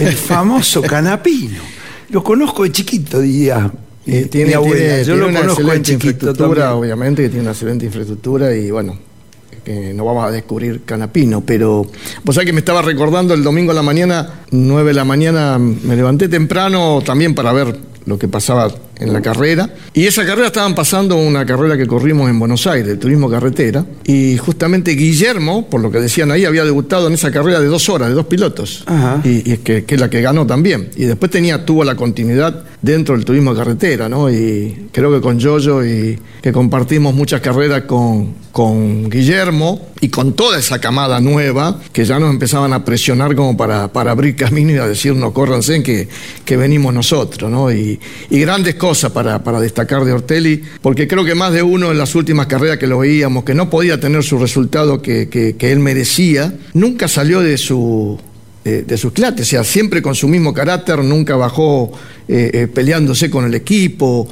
el 0.00 0.14
famoso 0.14 0.80
Canapino. 0.90 1.60
Lo 2.08 2.24
conozco 2.24 2.62
de 2.62 2.72
chiquito, 2.72 3.20
diría. 3.20 3.70
Eh, 4.08 4.22
mi 4.22 4.28
tiene, 4.28 4.54
abuela. 4.54 4.74
tiene- 4.76 4.98
Yo 4.98 5.04
tiene 5.04 5.18
lo 5.20 5.28
una 5.28 5.40
excelente 5.40 5.92
infraestructura, 5.92 6.48
también. 6.64 6.66
obviamente, 6.78 7.22
que 7.22 7.28
tiene 7.28 7.42
una 7.42 7.50
excelente 7.52 7.84
infraestructura 7.86 8.54
y 8.54 8.70
bueno, 8.70 8.98
que 9.64 9.92
no 9.92 10.04
vamos 10.04 10.24
a 10.24 10.30
descubrir 10.30 10.82
Canapino, 10.84 11.42
pero 11.44 11.86
vos 12.24 12.34
sabés 12.34 12.46
que 12.46 12.52
me 12.52 12.60
estaba 12.60 12.80
recordando 12.82 13.34
el 13.34 13.42
domingo 13.42 13.72
a 13.72 13.74
la 13.74 13.82
mañana, 13.82 14.40
9 14.50 14.88
de 14.90 14.94
la 14.94 15.04
mañana, 15.04 15.58
me 15.58 15.94
levanté 15.94 16.28
temprano 16.28 17.02
también 17.04 17.34
para 17.34 17.52
ver 17.52 17.76
lo 18.06 18.18
que 18.18 18.28
pasaba 18.28 18.68
en 19.00 19.12
la 19.12 19.22
carrera. 19.22 19.70
Y 19.94 20.06
esa 20.06 20.24
carrera 20.24 20.48
estaban 20.48 20.74
pasando 20.74 21.16
una 21.16 21.44
carrera 21.46 21.76
que 21.76 21.86
corrimos 21.86 22.28
en 22.28 22.38
Buenos 22.38 22.66
Aires, 22.66 22.92
el 22.92 22.98
turismo 22.98 23.30
carretera. 23.30 23.84
Y 24.04 24.36
justamente 24.38 24.92
Guillermo, 24.92 25.68
por 25.68 25.80
lo 25.80 25.90
que 25.90 26.00
decían 26.00 26.30
ahí, 26.30 26.44
había 26.44 26.64
debutado 26.64 27.08
en 27.08 27.14
esa 27.14 27.30
carrera 27.30 27.60
de 27.60 27.66
dos 27.66 27.88
horas, 27.88 28.08
de 28.08 28.14
dos 28.14 28.26
pilotos. 28.26 28.84
Ajá. 28.86 29.20
Y, 29.24 29.48
y 29.48 29.52
es 29.54 29.58
que, 29.60 29.84
que 29.84 29.94
es 29.94 30.00
la 30.00 30.10
que 30.10 30.20
ganó 30.20 30.46
también. 30.46 30.90
Y 30.96 31.04
después 31.04 31.30
tenía, 31.30 31.64
tuvo 31.64 31.84
la 31.84 31.94
continuidad 31.94 32.64
dentro 32.82 33.14
del 33.14 33.24
turismo 33.24 33.54
carretera, 33.54 34.08
¿no? 34.08 34.30
Y 34.30 34.88
creo 34.92 35.12
que 35.12 35.20
con 35.20 35.38
Yoyo 35.38 35.84
y 35.84 36.18
que 36.40 36.52
compartimos 36.52 37.14
muchas 37.14 37.40
carreras 37.40 37.82
con, 37.82 38.34
con 38.52 39.10
Guillermo 39.10 39.88
y 40.00 40.08
con 40.08 40.34
toda 40.34 40.58
esa 40.58 40.80
camada 40.80 41.20
nueva 41.20 41.80
que 41.92 42.04
ya 42.04 42.18
nos 42.18 42.30
empezaban 42.30 42.72
a 42.72 42.84
presionar 42.84 43.34
como 43.34 43.56
para, 43.56 43.92
para 43.92 44.12
abrir 44.12 44.36
camino 44.36 44.72
y 44.72 44.76
a 44.76 44.86
decirnos, 44.86 45.32
córranse 45.32 45.82
que, 45.82 46.08
que 46.44 46.56
venimos 46.56 46.94
nosotros, 46.94 47.50
¿no? 47.50 47.72
Y, 47.72 47.98
y 48.30 48.40
grandes 48.40 48.76
cosas 48.76 49.10
para, 49.12 49.42
para 49.42 49.60
destacar 49.60 50.04
de 50.04 50.12
Ortelli, 50.12 50.62
porque 50.82 51.08
creo 51.08 51.24
que 51.24 51.34
más 51.34 51.52
de 51.52 51.62
uno 51.62 51.90
en 51.90 51.98
las 51.98 52.14
últimas 52.14 52.46
carreras 52.46 52.78
que 52.78 52.86
lo 52.86 52.98
veíamos, 52.98 53.44
que 53.44 53.54
no 53.54 53.68
podía 53.70 53.98
tener 54.00 54.22
su 54.22 54.38
resultado 54.38 55.02
que, 55.02 55.28
que- 55.28 55.56
que 55.56 55.72
él 55.72 55.78
merecía, 55.80 56.54
nunca 56.74 57.08
salió 57.08 57.40
de 57.40 57.56
su, 57.58 58.18
de, 58.64 58.82
de 58.82 58.96
sus 58.96 59.12
clates, 59.12 59.46
o 59.46 59.50
sea, 59.50 59.64
siempre 59.64 60.02
con 60.02 60.14
su 60.14 60.28
mismo 60.28 60.52
carácter, 60.54 60.98
nunca 61.02 61.36
bajó 61.36 61.90
eh, 62.28 62.50
eh, 62.52 62.66
peleándose 62.66 63.30
con 63.30 63.44
el 63.46 63.54
equipo. 63.54 64.28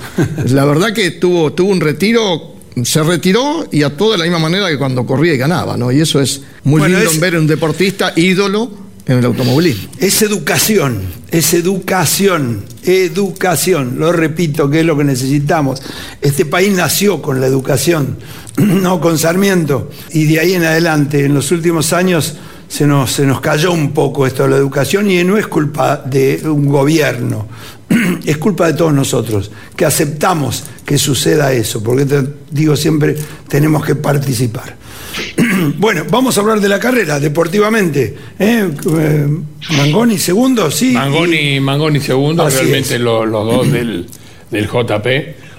La 0.48 0.64
verdad 0.64 0.92
que 0.92 1.12
tuvo, 1.12 1.52
tuvo 1.52 1.70
un 1.72 1.80
retiro, 1.80 2.55
se 2.84 3.02
retiró 3.02 3.66
y 3.72 3.82
actuó 3.82 4.12
de 4.12 4.18
la 4.18 4.24
misma 4.24 4.38
manera 4.38 4.68
que 4.68 4.76
cuando 4.78 5.06
corría 5.06 5.34
y 5.34 5.38
ganaba, 5.38 5.76
¿no? 5.76 5.90
Y 5.92 6.00
eso 6.00 6.20
es 6.20 6.42
muy 6.64 6.80
Bueno, 6.80 6.98
lindo 6.98 7.12
es- 7.12 7.20
ver 7.20 7.36
a 7.36 7.38
un 7.40 7.46
deportista 7.46 8.12
ídolo 8.16 8.70
en 9.06 9.18
el 9.18 9.24
automovilismo. 9.24 9.88
Es 9.98 10.20
educación, 10.22 11.00
es 11.30 11.54
educación, 11.54 12.64
educación, 12.84 13.94
lo 13.98 14.12
repito, 14.12 14.68
que 14.68 14.80
es 14.80 14.86
lo 14.86 14.96
que 14.96 15.04
necesitamos. 15.04 15.80
Este 16.20 16.44
país 16.44 16.72
nació 16.74 17.22
con 17.22 17.40
la 17.40 17.46
educación, 17.46 18.18
no 18.58 19.00
con 19.00 19.18
Sarmiento, 19.18 19.90
y 20.12 20.24
de 20.24 20.40
ahí 20.40 20.52
en 20.54 20.64
adelante, 20.64 21.24
en 21.24 21.34
los 21.34 21.50
últimos 21.52 21.92
años, 21.92 22.34
se 22.68 22.84
nos, 22.86 23.12
se 23.12 23.24
nos 23.24 23.40
cayó 23.40 23.70
un 23.72 23.92
poco 23.92 24.26
esto 24.26 24.42
de 24.42 24.48
la 24.50 24.56
educación 24.56 25.08
y 25.08 25.22
no 25.22 25.38
es 25.38 25.46
culpa 25.46 25.98
de 26.04 26.40
un 26.44 26.66
gobierno, 26.66 27.46
es 28.24 28.36
culpa 28.38 28.66
de 28.66 28.74
todos 28.74 28.92
nosotros, 28.92 29.50
que 29.76 29.84
aceptamos 29.84 30.64
que 30.84 30.98
suceda 30.98 31.52
eso, 31.52 31.82
porque 31.82 32.04
te 32.04 32.22
digo 32.50 32.76
siempre, 32.76 33.16
tenemos 33.48 33.84
que 33.84 33.94
participar. 33.94 34.76
Bueno, 35.78 36.04
vamos 36.10 36.36
a 36.36 36.40
hablar 36.42 36.60
de 36.60 36.68
la 36.68 36.78
carrera, 36.78 37.18
deportivamente. 37.18 38.14
¿eh? 38.38 38.68
Eh, 38.98 39.26
Mangoni, 39.76 40.18
segundo, 40.18 40.70
sí. 40.70 40.92
Mangoni, 40.92 41.58
Mangoni 41.60 42.00
segundo, 42.00 42.44
Así 42.44 42.58
realmente 42.58 42.94
es. 42.96 43.00
lo- 43.00 43.24
los 43.24 43.46
dos 43.46 43.72
del, 43.72 44.06
del 44.50 44.66
JP. 44.66 45.06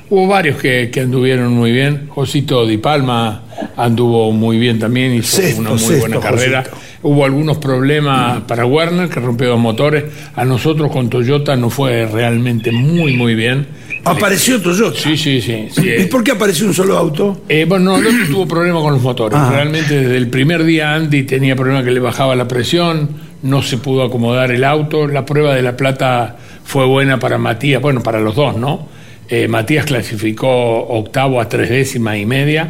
Hubo 0.09 0.27
varios 0.27 0.57
que, 0.61 0.89
que 0.91 1.01
anduvieron 1.01 1.51
muy 1.53 1.71
bien. 1.71 2.07
Josito 2.09 2.65
Di 2.65 2.77
Palma 2.77 3.43
anduvo 3.75 4.31
muy 4.31 4.57
bien 4.59 4.79
también, 4.79 5.13
hizo 5.13 5.37
Sexto, 5.37 5.59
una 5.61 5.69
muy 5.71 5.79
sexto, 5.79 5.99
buena 5.99 6.19
carrera. 6.19 6.63
Josito. 6.63 6.77
Hubo 7.07 7.23
algunos 7.23 7.57
problemas 7.57 8.41
para 8.41 8.65
Werner, 8.65 9.07
que 9.07 9.21
rompió 9.21 9.47
dos 9.47 9.59
motores. 9.59 10.03
A 10.35 10.43
nosotros 10.43 10.91
con 10.91 11.09
Toyota 11.09 11.55
no 11.55 11.69
fue 11.69 12.05
realmente 12.05 12.73
muy, 12.73 13.15
muy 13.15 13.33
bien. 13.33 13.65
Apareció 14.03 14.61
Toyota. 14.61 14.99
Sí, 14.99 15.15
sí, 15.15 15.39
sí. 15.39 15.67
sí. 15.71 15.89
¿Y 15.99 16.05
por 16.07 16.21
qué 16.21 16.31
apareció 16.31 16.67
un 16.67 16.73
solo 16.73 16.97
auto? 16.97 17.43
Eh, 17.47 17.65
bueno, 17.65 17.97
no, 17.97 17.97
otro 17.97 18.09
tuvo 18.29 18.45
problemas 18.45 18.81
con 18.81 18.91
los 18.91 19.01
motores. 19.01 19.39
Ah. 19.39 19.49
Realmente 19.53 20.01
desde 20.01 20.17
el 20.17 20.27
primer 20.27 20.65
día 20.65 20.95
Andy 20.95 21.23
tenía 21.23 21.55
problemas 21.55 21.85
que 21.85 21.91
le 21.91 22.01
bajaba 22.01 22.35
la 22.35 22.47
presión, 22.47 23.09
no 23.41 23.61
se 23.61 23.77
pudo 23.77 24.03
acomodar 24.03 24.51
el 24.51 24.65
auto. 24.65 25.07
La 25.07 25.25
prueba 25.25 25.55
de 25.55 25.61
La 25.61 25.77
Plata 25.77 26.35
fue 26.65 26.85
buena 26.85 27.19
para 27.19 27.37
Matías, 27.37 27.81
bueno, 27.81 28.03
para 28.03 28.19
los 28.19 28.35
dos, 28.35 28.57
¿no? 28.57 28.89
Eh, 29.29 29.47
Matías 29.47 29.85
clasificó 29.85 30.49
octavo 30.89 31.39
a 31.39 31.47
tres 31.47 31.69
décimas 31.69 32.17
y 32.17 32.25
media. 32.25 32.69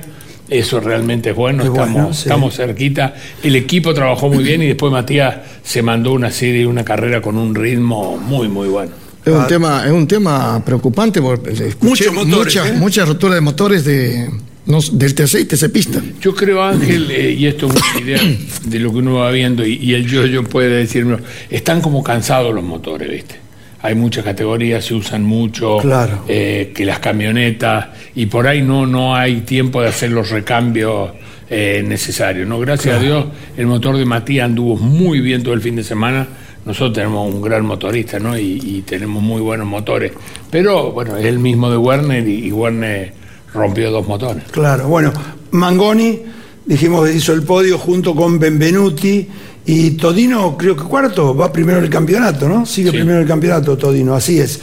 Eso 0.50 0.80
realmente 0.80 1.32
es 1.32 1.36
bueno, 1.36 1.64
estamos, 1.64 1.92
bueno, 1.92 2.14
sí. 2.14 2.22
estamos 2.24 2.56
cerquita. 2.56 3.14
El 3.44 3.56
equipo 3.56 3.94
trabajó 3.94 4.30
muy 4.30 4.44
bien 4.44 4.62
y 4.64 4.68
después 4.68 4.92
Matías 4.92 5.38
se 5.64 5.82
mandó 5.82 6.14
una 6.14 6.32
serie, 6.32 6.66
una 6.66 6.86
carrera 6.86 7.22
con 7.22 7.38
un 7.38 7.54
ritmo 7.54 8.18
muy, 8.18 8.48
muy 8.48 8.70
bueno. 8.70 8.92
Es 9.26 9.34
un, 9.34 9.46
tema, 9.46 9.86
es 9.86 9.92
un 9.92 10.08
tema 10.08 10.64
preocupante 10.64 11.22
porque 11.22 11.52
escuché. 11.52 12.10
Muchos 12.10 12.14
motores, 12.14 12.56
muchas, 12.56 12.70
¿eh? 12.70 12.74
muchas 12.74 13.08
roturas 13.10 13.36
de 13.36 13.42
motores 13.42 13.84
de, 13.84 14.30
no, 14.66 14.80
del 14.94 15.16
TC 15.16 15.42
y 15.42 15.46
TC 15.46 15.70
Pista. 15.70 16.02
Yo 16.22 16.34
creo, 16.34 16.64
Ángel, 16.64 17.12
eh, 17.12 17.34
y 17.34 17.46
esto 17.46 17.68
es 17.68 17.74
una 17.74 18.02
idea 18.02 18.22
de 18.64 18.80
lo 18.80 18.92
que 18.92 18.98
uno 19.00 19.16
va 19.16 19.32
viendo, 19.32 19.66
y, 19.66 19.74
y 19.74 19.96
el 19.96 20.08
yo-yo 20.08 20.46
puede 20.46 20.70
decirme, 20.70 21.18
están 21.50 21.82
como 21.82 22.02
cansados 22.04 22.56
los 22.56 22.64
motores, 22.64 23.10
¿viste? 23.10 23.47
Hay 23.88 23.96
muchas 23.96 24.26
categorías, 24.26 24.84
se 24.84 24.94
usan 24.94 25.24
mucho, 25.24 25.78
Claro. 25.78 26.24
eh, 26.28 26.72
que 26.76 26.84
las 26.84 27.00
camionetas, 27.00 27.88
y 28.16 28.26
por 28.26 28.46
ahí 28.48 28.62
no, 28.62 28.86
no 28.86 29.16
hay 29.16 29.42
tiempo 29.42 29.82
de 29.82 29.88
hacer 29.88 30.12
los 30.12 30.30
recambios 30.30 31.12
eh, 31.50 31.82
necesarios, 31.88 32.46
¿no? 32.48 32.60
Gracias 32.60 32.98
a 32.98 33.00
Dios, 33.00 33.26
el 33.56 33.66
motor 33.68 33.96
de 33.98 34.04
Matías 34.06 34.46
anduvo 34.46 34.76
muy 34.76 35.22
bien 35.22 35.42
todo 35.42 35.54
el 35.54 35.62
fin 35.62 35.78
de 35.78 35.84
semana. 35.86 36.28
Nosotros 36.66 36.92
tenemos 36.96 37.34
un 37.34 37.42
gran 37.42 37.66
motorista, 37.66 38.20
¿no? 38.20 38.38
Y, 38.38 38.60
y 38.62 38.82
tenemos 38.86 39.24
muy 39.24 39.40
buenos 39.42 39.66
motores. 39.66 40.12
Pero, 40.52 40.92
bueno, 40.92 41.16
es 41.16 41.24
el 41.26 41.40
mismo 41.40 41.72
de 41.72 41.78
Werner 41.78 42.28
y, 42.28 42.48
y 42.48 42.52
Werner 42.52 43.14
rompió 43.54 43.90
dos 43.90 44.06
motores. 44.06 44.44
Claro, 44.52 44.90
bueno, 44.90 45.14
Mangoni, 45.52 46.20
dijimos 46.66 47.08
que 47.08 47.16
hizo 47.16 47.32
el 47.32 47.44
podio 47.44 47.78
junto 47.78 48.14
con 48.14 48.38
Benvenuti 48.38 49.26
y 49.68 49.92
Todino, 49.92 50.58
creo 50.58 50.76
que 50.76 50.84
cuarto, 50.84 51.36
va 51.36 51.52
primero 51.52 51.78
en 51.80 51.84
el 51.84 51.90
campeonato, 51.90 52.48
¿no? 52.50 52.66
Sigue 52.66 52.90
Sí. 52.92 52.96
primero 52.98 53.18
en 53.18 53.22
el 53.24 53.28
campeonato 53.28 53.78
Todino, 53.78 54.16
así 54.16 54.40
es. 54.40 54.60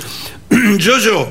Yo-Yo, 0.79 1.29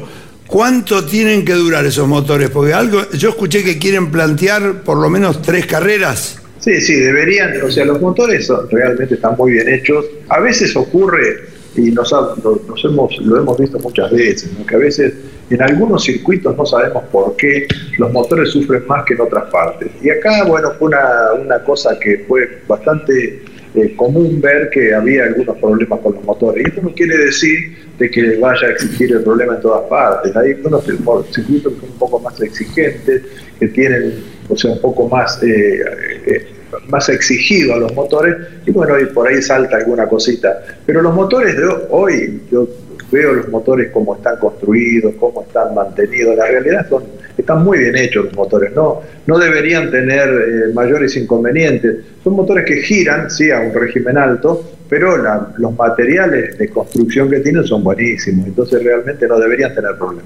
¿cuánto 0.47 1.03
tienen 1.05 1.43
que 1.43 1.53
durar 1.53 1.85
esos 1.85 2.07
motores? 2.07 2.49
Porque 2.49 2.73
algo, 2.73 3.09
yo 3.11 3.29
escuché 3.29 3.63
que 3.63 3.77
quieren 3.79 4.11
plantear 4.11 4.83
por 4.83 4.97
lo 4.97 5.09
menos 5.09 5.41
tres 5.41 5.65
carreras. 5.65 6.39
Sí, 6.59 6.79
sí, 6.79 6.93
deberían, 6.95 7.61
o 7.61 7.69
sea, 7.71 7.83
los 7.85 7.99
motores 7.99 8.45
son- 8.47 8.69
realmente 8.71 9.15
están 9.15 9.35
muy 9.37 9.51
bien 9.53 9.67
hechos. 9.67 10.05
A 10.29 10.39
veces 10.39 10.75
ocurre, 10.77 11.49
y 11.75 11.91
nos, 11.91 12.13
ha- 12.13 12.35
lo, 12.43 12.61
nos 12.67 12.85
hemos, 12.85 13.17
lo 13.17 13.37
hemos 13.39 13.57
visto 13.57 13.79
muchas 13.79 14.11
veces, 14.11 14.49
¿no? 14.57 14.65
que 14.65 14.75
a 14.75 14.77
veces 14.77 15.13
en 15.49 15.61
algunos 15.61 16.03
circuitos 16.03 16.55
no 16.55 16.65
sabemos 16.65 17.03
por 17.11 17.35
qué 17.35 17.67
los 17.97 18.13
motores 18.13 18.49
sufren 18.49 18.85
más 18.87 19.03
que 19.05 19.15
en 19.15 19.21
otras 19.21 19.45
partes. 19.51 19.89
Y 20.01 20.09
acá, 20.11 20.45
bueno, 20.45 20.71
fue 20.79 20.87
una, 20.89 21.33
una 21.43 21.63
cosa 21.63 21.97
que 21.99 22.23
fue 22.27 22.61
bastante 22.67 23.43
eh, 23.75 23.95
común 23.95 24.39
ver 24.39 24.69
que 24.69 24.93
había 24.93 25.25
algunos 25.25 25.57
problemas 25.57 25.99
con 25.99 26.13
los 26.15 26.23
motores. 26.23 26.63
Y 26.63 26.69
esto 26.69 26.81
no 26.81 26.93
quiere 26.93 27.17
decir 27.17 27.77
de 27.97 28.09
que 28.09 28.37
vaya 28.37 28.67
a 28.67 28.71
existir 28.71 29.11
el 29.11 29.23
problema 29.23 29.55
en 29.55 29.61
todas 29.61 29.89
partes. 29.89 30.35
Hay 30.35 30.53
unos 30.63 30.83
circuitos 30.85 31.73
que 31.73 31.79
son 31.79 31.89
un 31.89 31.97
poco 31.97 32.19
más 32.19 32.39
exigentes, 32.41 33.23
que 33.59 33.67
tienen, 33.69 34.23
o 34.49 34.55
sea, 34.55 34.71
un 34.71 34.81
poco 34.81 35.07
más 35.09 35.41
eh, 35.43 35.81
eh, 36.25 36.47
más 36.87 37.07
exigido 37.09 37.75
a 37.75 37.77
los 37.77 37.93
motores 37.93 38.35
y 38.65 38.71
bueno, 38.71 38.99
y 38.99 39.05
por 39.05 39.27
ahí 39.27 39.41
salta 39.41 39.77
alguna 39.77 40.07
cosita. 40.07 40.63
Pero 40.85 41.01
los 41.01 41.13
motores 41.13 41.55
de 41.55 41.63
hoy, 41.89 42.41
yo 42.51 42.67
veo 43.11 43.33
los 43.33 43.49
motores 43.49 43.91
como 43.91 44.15
están 44.15 44.37
construidos, 44.37 45.13
cómo 45.19 45.43
están 45.43 45.73
mantenidos, 45.75 46.35
la 46.35 46.47
realidad 46.47 46.87
son, 46.89 47.03
están 47.37 47.63
muy 47.63 47.79
bien 47.79 47.95
hechos 47.95 48.25
los 48.25 48.33
motores, 48.33 48.71
no, 48.73 49.01
no 49.27 49.37
deberían 49.39 49.89
tener 49.91 50.27
eh, 50.29 50.73
mayores 50.73 51.15
inconvenientes. 51.17 51.97
Son 52.23 52.33
motores 52.35 52.65
que 52.65 52.81
giran, 52.83 53.29
sí, 53.31 53.49
a 53.51 53.59
un 53.59 53.73
régimen 53.73 54.17
alto, 54.17 54.71
pero 54.89 55.17
los 55.57 55.75
materiales 55.75 56.57
de 56.57 56.69
construcción 56.69 57.29
que 57.29 57.39
tienen 57.39 57.63
son 57.65 57.83
buenísimos, 57.83 58.47
entonces 58.47 58.83
realmente 58.83 59.27
no 59.27 59.39
deberían 59.39 59.73
tener 59.73 59.95
problemas. 59.97 60.25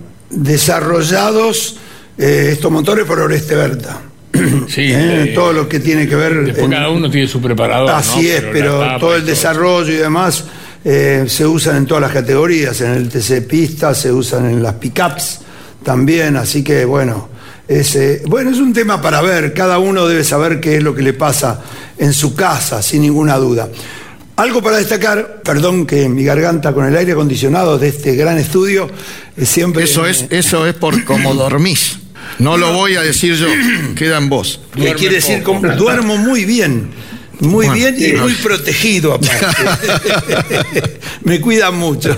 Desarrollados 0.78 1.78
eh, 2.18 2.50
estos 2.52 2.72
motores 2.72 3.06
por 3.06 3.20
Oreste 3.20 3.56
Berta. 3.56 4.02
Sí, 4.68 4.92
Eh, 4.92 5.24
eh, 5.30 5.32
todo 5.34 5.54
lo 5.54 5.68
que 5.70 5.80
tiene 5.80 6.08
que 6.08 6.16
ver. 6.16 6.34
Después 6.44 6.66
en- 6.66 6.72
cada 6.72 6.90
uno 6.90 7.10
tiene 7.10 7.28
su 7.28 7.42
preparador. 7.42 7.90
Así 7.92 8.24
¿no? 8.24 8.30
es, 8.34 8.44
pero 8.52 8.80
tapa 8.80 9.00
todo 9.00 9.16
el 9.16 9.26
desarrollo 9.26 9.92
y 9.92 9.96
demás 9.98 10.44
eh, 10.84 11.24
se 11.28 11.46
usan 11.46 11.78
en 11.78 11.86
todas 11.86 12.02
las 12.02 12.12
categorías, 12.12 12.80
en 12.82 12.92
el 12.92 13.10
TC 13.10 13.42
Pista, 13.48 13.94
se 13.94 14.12
usan 14.12 14.50
en 14.50 14.62
las 14.62 14.74
pickups 14.76 15.42
también, 15.88 16.36
así 16.36 16.66
que 16.66 16.84
bueno, 16.84 17.30
es, 17.66 17.96
eh, 17.96 18.22
bueno, 18.26 18.50
es 18.50 18.58
un 18.58 18.74
tema 18.74 19.02
para 19.02 19.22
ver, 19.22 19.54
cada 19.54 19.80
uno 19.80 20.06
debe 20.06 20.26
saber 20.26 20.60
qué 20.60 20.76
es 20.76 20.84
lo 20.84 20.94
que 20.94 21.02
le 21.02 21.14
pasa 21.14 21.62
en 21.98 22.12
su 22.12 22.36
casa, 22.36 22.82
sin 22.82 23.04
ninguna 23.04 23.38
duda. 23.38 23.70
Algo 24.36 24.62
para 24.62 24.80
destacar, 24.80 25.42
perdón 25.46 25.88
que 25.88 26.10
mi 26.10 26.26
garganta 26.26 26.74
con 26.74 26.86
el 26.86 26.98
aire 26.98 27.14
acondicionado 27.14 27.80
de 27.80 27.88
este 27.88 28.18
gran 28.18 28.38
estudio 28.38 28.90
eh, 29.38 29.46
siempre... 29.46 29.86
Eso 29.86 30.06
es, 30.06 30.26
eso 30.30 30.68
es 30.68 30.74
por 30.74 31.06
como 31.06 31.34
dormís. 31.34 32.00
No 32.38 32.58
lo 32.58 32.74
voy 32.74 32.98
a 32.98 33.02
decir 33.02 33.36
yo, 33.36 33.48
queda 33.96 34.18
en 34.18 34.28
vos. 34.28 34.60
Duerme 34.76 34.94
quiere 34.96 35.16
decir 35.16 35.42
duermo 35.78 36.18
muy 36.18 36.44
bien. 36.44 36.90
Muy 37.40 37.68
Bueno, 37.68 37.74
bien 37.74 37.96
y 37.98 38.04
sí. 38.04 38.14
muy 38.14 38.34
protegido 38.34 39.14
aparte. 39.14 39.64
Me 41.24 41.40
cuidan 41.40 41.76
mucho. 41.76 42.10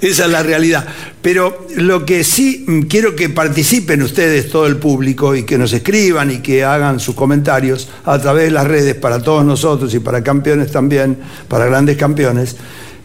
Esa 0.00 0.24
es 0.24 0.30
la 0.30 0.42
realidad. 0.42 0.86
Pero 1.20 1.66
lo 1.76 2.04
que 2.04 2.24
sí 2.24 2.64
mm, 2.66 2.82
quiero 2.82 3.14
que 3.14 3.28
participen 3.28 4.02
ustedes, 4.02 4.48
todo 4.48 4.66
el 4.66 4.76
público, 4.76 5.36
y 5.36 5.44
que 5.44 5.58
nos 5.58 5.72
escriban 5.72 6.30
y 6.30 6.38
que 6.38 6.64
hagan 6.64 6.98
sus 6.98 7.14
comentarios 7.14 7.88
a 8.04 8.18
través 8.18 8.44
de 8.46 8.50
las 8.52 8.66
redes 8.66 8.94
para 8.94 9.22
todos 9.22 9.44
nosotros 9.44 9.92
y 9.94 10.00
para 10.00 10.22
campeones 10.24 10.72
también, 10.72 11.18
para 11.48 11.66
grandes 11.66 11.96
campeones, 11.96 12.56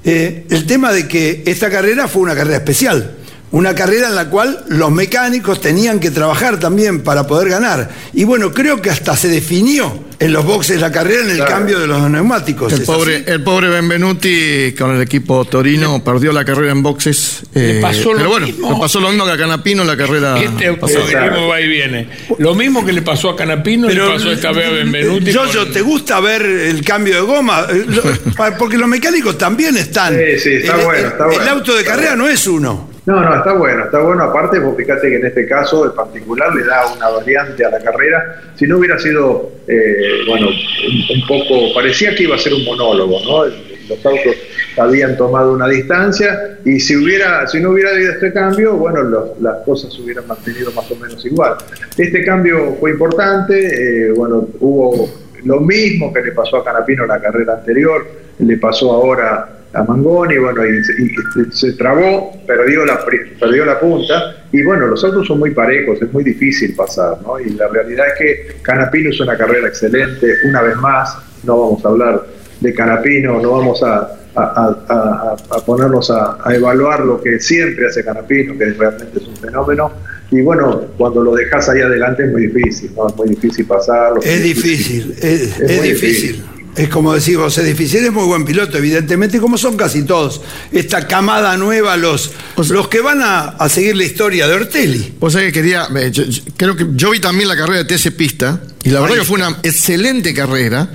eh, 0.04 0.46
el 0.50 0.66
tema 0.66 0.94
de 0.94 1.08
que 1.08 1.44
esta 1.46 1.70
carrera 1.70 2.08
fue 2.08 2.22
una 2.22 2.36
carrera 2.36 2.58
especial. 2.58 3.17
Una 3.50 3.74
carrera 3.74 4.10
en 4.10 4.16
la 4.16 4.30
cual 4.30 4.66
los 4.68 4.92
mecánicos 4.92 5.62
tenían 5.62 6.02
que 6.02 6.12
trabajar 6.12 6.60
también 6.60 7.02
para 7.02 7.26
poder 7.28 7.48
ganar. 7.48 7.90
Y 8.14 8.26
bueno, 8.26 8.52
creo 8.52 8.82
que 8.82 8.90
hasta 8.90 9.16
se 9.16 9.30
definió 9.30 10.04
en 10.20 10.34
los 10.34 10.44
boxes 10.44 10.82
la 10.82 10.92
carrera 10.92 11.24
en 11.24 11.30
el 11.30 11.36
Claro. 11.38 11.52
cambio 11.52 11.80
de 11.80 11.88
los 11.88 12.10
neumáticos. 12.10 12.74
El 12.74 12.82
¿es 12.82 12.86
pobre, 12.86 13.16
así? 13.18 13.24
el 13.28 13.44
pobre 13.44 13.70
Benvenuti 13.70 14.74
con 14.78 14.96
el 14.96 15.02
equipo 15.02 15.46
Torino 15.46 16.04
perdió 16.04 16.34
la 16.34 16.44
carrera 16.44 16.74
en 16.74 16.84
boxes. 16.84 17.44
Le 17.54 17.80
pasó 17.80 18.12
lo 18.12 18.18
pero 18.18 18.30
bueno, 18.32 18.48
mismo. 18.48 18.74
le 18.74 18.80
pasó 18.82 19.00
lo 19.00 19.10
mismo 19.10 19.26
que 19.26 19.32
a 19.32 19.38
Canapino 19.38 19.82
en 19.84 19.88
la 19.88 19.96
carrera. 19.98 20.38
Este 20.42 20.74
pasada. 20.74 21.30
va 21.48 21.62
y 21.62 21.68
viene. 21.70 22.10
Lo 22.40 22.54
mismo 22.54 22.86
que 22.86 22.92
le 22.92 23.02
pasó 23.02 23.30
a 23.30 23.36
Canapino, 23.38 23.88
le 23.88 23.96
pasó 24.02 24.30
esta 24.30 24.52
vez 24.52 24.68
a 24.68 24.72
Benvenuti. 24.72 25.32
Yoyo, 25.32 25.64
con- 25.64 25.72
¿te 25.74 25.82
gusta 25.82 26.20
ver 26.20 26.42
el 26.42 26.84
cambio 26.84 27.16
de 27.16 27.22
goma? 27.22 27.66
Eh, 27.72 27.86
Porque 28.60 28.78
los 28.78 28.90
mecánicos 28.90 29.38
también 29.38 29.78
están. 29.78 30.14
Sí, 30.18 30.38
sí, 30.40 30.50
está 30.56 30.76
el, 30.76 30.86
bueno, 30.86 31.00
el- 31.00 31.06
está 31.14 31.24
el 31.24 31.30
bueno. 31.36 31.52
auto 31.52 31.76
de 31.76 31.84
carrera 31.86 32.10
bueno. 32.10 32.24
no 32.26 32.30
es 32.30 32.46
uno. 32.46 32.97
No, 33.08 33.22
no, 33.22 33.38
está 33.38 33.54
bueno, 33.54 33.86
está 33.86 34.00
bueno. 34.00 34.24
Aparte, 34.24 34.60
vos 34.60 34.76
fíjate 34.76 35.08
que 35.08 35.16
en 35.16 35.26
este 35.26 35.48
caso 35.48 35.86
en 35.86 35.96
particular 35.96 36.54
le 36.54 36.66
da 36.66 36.94
una 36.94 37.08
variante 37.08 37.64
a 37.64 37.70
la 37.70 37.80
carrera. 37.80 38.42
Si 38.56 38.68
no 38.68 38.80
hubiera 38.80 39.00
sido, 39.00 39.50
eh, 39.66 40.26
bueno, 40.28 40.48
un, 40.50 41.22
poco, 41.26 41.74
parecía 41.74 42.14
que 42.14 42.24
iba 42.24 42.36
a 42.36 42.38
ser 42.38 42.54
un 42.54 42.66
monólogo, 42.66 43.22
¿no? 43.24 43.46
Los 43.88 44.06
autos 44.06 44.36
habían 44.78 45.16
tomado 45.16 45.54
una 45.54 45.70
distancia 45.70 46.58
y 46.66 46.82
si 46.82 46.98
hubiera, 46.98 47.48
si 47.48 47.62
no 47.62 47.70
hubiera 47.70 47.92
habido 47.92 48.12
este 48.12 48.34
cambio, 48.34 48.74
bueno, 48.74 49.02
las 49.40 49.64
cosas 49.64 49.94
se 49.94 50.02
hubieran 50.02 50.28
mantenido 50.28 50.70
más 50.74 50.92
o 50.92 50.96
menos 50.98 51.26
igual. 51.26 51.56
Este 51.98 52.26
cambio 52.26 52.76
fue 52.78 52.92
importante, 52.92 54.10
eh, 54.10 54.12
bueno, 54.12 54.50
hubo 54.60 55.10
lo 55.46 55.62
mismo 55.62 56.12
que 56.12 56.24
le 56.24 56.34
pasó 56.34 56.58
a 56.58 56.66
Canapino 56.66 57.04
en 57.04 57.10
la 57.10 57.22
carrera 57.22 57.54
anterior, 57.54 58.06
le 58.38 58.58
pasó 58.58 58.92
ahora 58.92 59.48
a 59.78 59.84
Mangoni, 59.84 60.38
bueno, 60.38 60.66
y, 60.66 60.84
se- 60.84 60.94
y 61.02 61.52
se 61.52 61.74
trabó, 61.74 62.32
perdió 62.48 62.86
la, 62.86 63.00
perdió 63.40 63.66
la 63.66 63.80
punta, 63.80 64.36
y 64.52 64.64
bueno, 64.64 64.88
los 64.88 65.04
autos 65.04 65.28
son 65.28 65.40
muy 65.40 65.52
parejos, 65.52 66.02
es 66.02 66.12
muy 66.12 66.24
difícil 66.24 66.74
pasar, 66.76 67.18
¿no? 67.22 67.40
Y 67.40 67.50
la 67.52 67.68
realidad 67.68 68.06
es 68.08 68.14
que 68.18 68.56
Canapino 68.62 69.10
es 69.10 69.20
una 69.20 69.38
carrera 69.38 69.68
excelente, 69.68 70.28
una 70.46 70.62
vez 70.62 70.76
más, 70.78 71.18
no 71.44 71.60
vamos 71.60 71.86
a 71.86 71.90
hablar 71.90 72.26
de 72.60 72.74
Canapino, 72.74 73.40
no 73.42 73.52
vamos 73.52 73.84
a, 73.84 74.10
a- 74.36 74.76
a- 74.90 75.36
a- 75.58 75.66
ponernos 75.66 76.10
a, 76.12 76.38
evaluar 76.54 77.02
lo 77.02 77.22
que 77.22 77.40
siempre 77.40 77.88
hace 77.88 78.04
Canapino, 78.04 78.58
que 78.58 78.66
realmente 78.66 79.20
es 79.20 79.28
un 79.28 79.36
fenómeno, 79.38 79.92
y 80.32 80.42
bueno, 80.42 80.82
cuando 80.98 81.24
lo 81.24 81.36
dejas 81.36 81.70
ahí 81.70 81.82
adelante 81.82 82.24
es 82.26 82.32
muy 82.32 82.48
difícil, 82.48 82.92
¿no? 82.96 83.08
Es 83.08 83.16
muy 83.16 83.30
difícil 83.30 83.66
pasarlo. 83.66 84.20
Es 84.22 84.44
difícil, 84.44 85.14
es, 85.22 85.60
es 85.60 85.82
difícil. 85.84 86.44
Es 86.78 86.90
como 86.90 87.14
decís 87.14 87.36
vos, 87.38 87.58
es 87.58 87.66
difícil, 87.66 88.06
es 88.06 88.12
muy 88.12 88.26
buen 88.26 88.46
piloto, 88.46 88.78
evidentemente, 88.78 89.40
como 89.40 89.58
son 89.58 89.76
casi 89.76 90.04
todos. 90.04 90.42
Esta 90.72 91.08
camada 91.08 91.58
nueva, 91.58 91.98
los, 91.98 92.32
los 92.70 92.88
que 92.88 93.02
van 93.02 93.22
a, 93.24 93.46
a 93.50 93.68
seguir 93.70 93.96
la 93.96 94.04
historia 94.04 94.48
de 94.48 94.54
Ortelli. 94.54 95.14
Vos 95.20 95.34
sabés 95.34 95.48
que 95.52 95.60
quería, 95.62 95.88
yo- 96.12 96.24
yo- 96.26 96.44
creo 96.56 96.76
que 96.76 96.86
yo 96.94 97.10
vi 97.10 97.20
también 97.20 97.50
la 97.50 97.56
carrera 97.58 97.84
de 97.84 97.86
TC 97.86 98.12
Pista 98.16 98.62
y 98.84 98.92
la 98.92 99.00
verdad 99.02 99.16
que 99.18 99.24
fue 99.24 99.38
una 99.40 99.58
excelente 99.64 100.34
carrera 100.36 100.92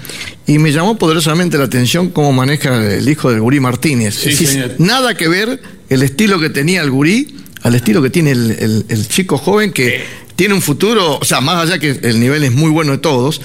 y 0.46 0.58
me 0.58 0.70
llamó 0.72 0.96
poderosamente 0.98 1.58
la 1.58 1.64
atención 1.64 2.10
cómo 2.10 2.32
maneja 2.32 2.76
el 2.94 3.08
hijo 3.08 3.30
del 3.30 3.40
Gurí 3.40 3.58
Martínez. 3.60 4.14
Sí, 4.14 4.28
Es 4.30 4.38
decir, 4.38 4.48
señor. 4.48 4.70
nada 4.78 5.16
que 5.16 5.26
ver 5.28 5.60
el 5.88 6.02
estilo 6.02 6.38
que 6.38 6.48
tenía 6.50 6.82
el 6.82 6.90
Gurí 6.90 7.38
al 7.62 7.74
estilo 7.74 8.00
que 8.02 8.10
tiene 8.10 8.30
el, 8.32 8.50
el- 8.52 8.84
el 8.88 9.08
chico 9.08 9.36
joven 9.38 9.72
que 9.72 10.04
tiene 10.36 10.54
un 10.54 10.62
futuro, 10.62 11.18
o 11.20 11.24
sea, 11.24 11.40
más 11.40 11.62
allá 11.68 11.78
que 11.78 11.90
el 12.02 12.18
nivel 12.18 12.42
es 12.44 12.52
muy 12.52 12.70
bueno 12.70 12.92
de 12.92 12.98
todos, 12.98 13.40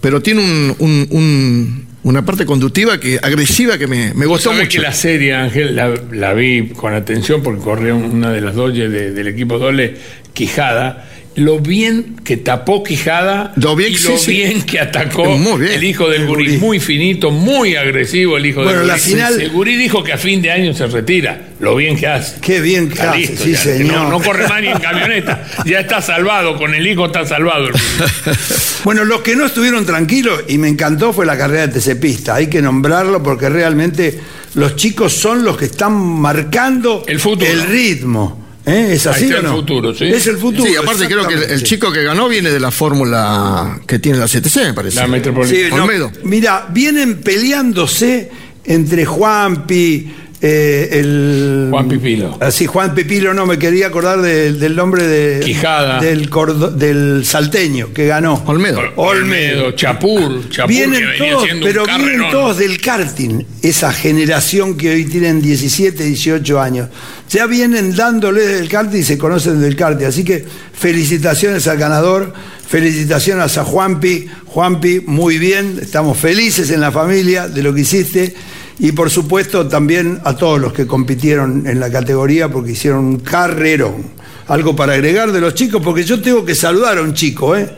pero 0.00 0.20
tiene 0.22 0.40
un- 0.42 0.76
un- 0.78 1.06
un- 1.10 1.86
una 2.04 2.24
parte 2.24 2.46
conductiva 2.46 3.00
que 3.00 3.18
agresiva 3.20 3.78
que 3.78 3.86
me, 3.88 4.14
me 4.14 4.26
gustó 4.26 4.52
mucho. 4.52 4.68
que 4.68 4.78
la 4.78 4.92
serie, 4.92 5.34
Ángel, 5.34 5.74
la, 5.74 5.92
la 6.12 6.34
vi 6.34 6.68
con 6.68 6.94
atención 6.94 7.42
porque 7.42 7.60
corrió 7.62 7.96
una 7.96 8.30
de 8.32 8.40
las 8.40 8.54
Dodge 8.54 8.88
de- 8.88 9.10
del 9.12 9.26
equipo 9.28 9.58
Dole, 9.58 9.94
Quijada. 10.32 11.08
Lo 11.36 11.58
bien 11.60 12.16
que 12.24 12.38
tapó 12.38 12.82
Quijada 12.82 13.52
Lo 13.56 13.76
bien 13.76 13.92
y 13.92 13.96
que- 13.96 14.02
lo 14.08 14.16
sí, 14.16 14.24
sí. 14.24 14.32
bien 14.32 14.62
que 14.62 14.80
atacó 14.80 15.24
Muy 15.24 15.60
bien. 15.60 15.72
el 15.74 15.84
hijo 15.84 16.08
del 16.08 16.22
El 16.22 16.26
Gurí. 16.28 16.44
Gurí. 16.46 16.58
Muy 16.58 16.80
finito, 16.80 17.30
muy 17.30 17.76
agresivo 17.76 18.36
el 18.38 18.46
hijo 18.46 18.62
Bueno, 18.64 18.78
del 18.80 18.88
la 18.88 18.94
Gurí. 18.94 19.04
final- 19.10 19.40
El 19.40 19.50
Gurí 19.50 19.76
dijo 19.76 20.02
que 20.02 20.12
a 20.14 20.18
fin 20.18 20.40
de 20.40 20.50
año 20.50 20.72
se 20.74 20.86
retira. 20.86 21.48
Lo 21.60 21.76
bien 21.76 21.96
que 21.96 22.06
hace. 22.06 22.40
Qué 22.40 22.60
bien 22.60 22.88
que 22.88 22.94
Está 22.94 23.10
hace, 23.10 23.18
listo 23.20 23.44
sí, 23.44 23.54
señor. 23.54 23.94
No, 23.96 24.10
no 24.10 24.20
corre 24.20 24.48
más 24.48 24.60
ni 24.62 24.68
en 24.68 24.78
camioneta. 24.78 25.46
Ya 25.66 25.80
está 25.80 26.00
salvado. 26.02 26.56
Con 26.56 26.74
el 26.74 26.86
hijo 26.86 27.06
está 27.06 27.24
salvado 27.26 27.68
el. 27.68 27.74
Bueno, 28.84 29.04
los 29.04 29.20
que 29.22 29.34
no 29.34 29.46
estuvieron 29.46 29.84
tranquilos, 29.84 30.44
y 30.48 30.58
me 30.58 30.68
encantó, 30.68 31.12
fue 31.12 31.26
la 31.26 31.36
carrera 31.36 31.66
de 31.66 31.72
TC 31.80 31.96
Pista. 31.96 32.36
Hay 32.36 32.46
que 32.48 32.62
nombrarlo 32.62 33.20
porque 33.22 33.48
realmente 33.48 34.18
los 34.54 34.76
chicos 34.76 35.12
son 35.12 35.44
los 35.44 35.56
que 35.56 35.64
están 35.64 35.92
marcando 35.94 37.02
El 37.08 37.18
futuro. 37.18 37.50
ritmo. 37.68 38.45
¿Eh? 38.66 38.94
¿Es 38.94 39.06
así 39.06 39.32
o 39.32 39.42
no? 39.42 39.50
el 39.50 39.56
futuro, 39.56 39.94
sí. 39.94 40.06
Es 40.06 40.26
el 40.26 40.38
futuro. 40.38 40.64
Sí, 40.68 40.74
aparte 40.74 41.06
creo 41.06 41.26
que 41.28 41.34
el, 41.34 41.62
chico 41.62 41.92
que 41.92 42.02
ganó 42.02 42.28
viene 42.28 42.50
de 42.50 42.58
la 42.58 42.72
fórmula 42.72 43.80
que 43.86 44.00
tiene 44.00 44.18
la 44.18 44.26
CTC, 44.26 44.56
me 44.56 44.74
parece. 44.74 44.96
La 44.96 45.06
Metropolitana. 45.06 45.86
Sí, 45.86 45.98
no, 46.02 46.10
mira, 46.24 46.66
vienen 46.70 47.20
peleándose 47.20 48.28
entre 48.64 49.04
Juanpi, 49.04 50.12
eh, 50.42 50.88
el. 50.92 51.68
Juan 51.70 51.88
Pipilo. 51.88 52.36
Así, 52.40 52.66
Juan 52.66 52.94
Pipilo, 52.94 53.32
no, 53.32 53.46
me 53.46 53.58
quería 53.58 53.86
acordar 53.86 54.20
del- 54.20 54.58
del 54.60 54.76
nombre 54.76 55.06
de. 55.06 55.40
Quijada. 55.40 56.00
Del, 56.00 56.28
cordo- 56.28 56.70
del 56.70 57.24
salteño 57.24 57.92
que 57.94 58.06
ganó. 58.06 58.42
Olmedo. 58.46 58.80
Olmedo, 58.96 59.72
Chapur, 59.72 60.48
Chapur 60.50 60.68
Vienen 60.70 61.00
que 61.00 61.06
venía 61.06 61.32
todos, 61.32 61.48
pero 61.62 61.84
un 61.84 61.96
vienen 62.04 62.30
todos 62.30 62.58
del 62.58 62.80
karting, 62.80 63.42
esa 63.62 63.92
generación 63.92 64.76
que 64.76 64.90
hoy 64.90 65.04
tienen 65.06 65.40
17, 65.40 66.04
18 66.04 66.60
años. 66.60 66.88
Ya 67.30 67.46
vienen 67.46 67.96
dándole 67.96 68.42
del 68.46 68.68
karting 68.68 69.00
y 69.00 69.02
se 69.04 69.18
conocen 69.18 69.60
del 69.60 69.74
karting. 69.74 70.06
Así 70.06 70.22
que 70.22 70.44
felicitaciones 70.72 71.66
al 71.66 71.76
ganador, 71.78 72.32
felicitaciones 72.68 73.56
a 73.58 73.64
Juanpi. 73.64 74.26
Juanpi, 74.46 75.00
muy 75.06 75.38
bien, 75.38 75.78
estamos 75.82 76.16
felices 76.18 76.70
en 76.70 76.80
la 76.80 76.92
familia 76.92 77.48
de 77.48 77.62
lo 77.62 77.74
que 77.74 77.80
hiciste. 77.80 78.34
Y 78.78 78.92
por 78.92 79.10
supuesto 79.10 79.66
también 79.66 80.20
a 80.24 80.36
todos 80.36 80.60
los 80.60 80.72
que 80.72 80.86
compitieron 80.86 81.66
en 81.66 81.80
la 81.80 81.90
categoría 81.90 82.50
porque 82.50 82.72
hicieron 82.72 83.04
un 83.04 83.18
carrerón. 83.20 84.16
Algo 84.48 84.76
para 84.76 84.92
agregar 84.92 85.32
de 85.32 85.40
los 85.40 85.54
chicos, 85.54 85.80
porque 85.82 86.04
yo 86.04 86.20
tengo 86.20 86.44
que 86.44 86.54
saludar 86.54 86.98
a 86.98 87.02
un 87.02 87.14
chico, 87.14 87.56
¿eh? 87.56 87.68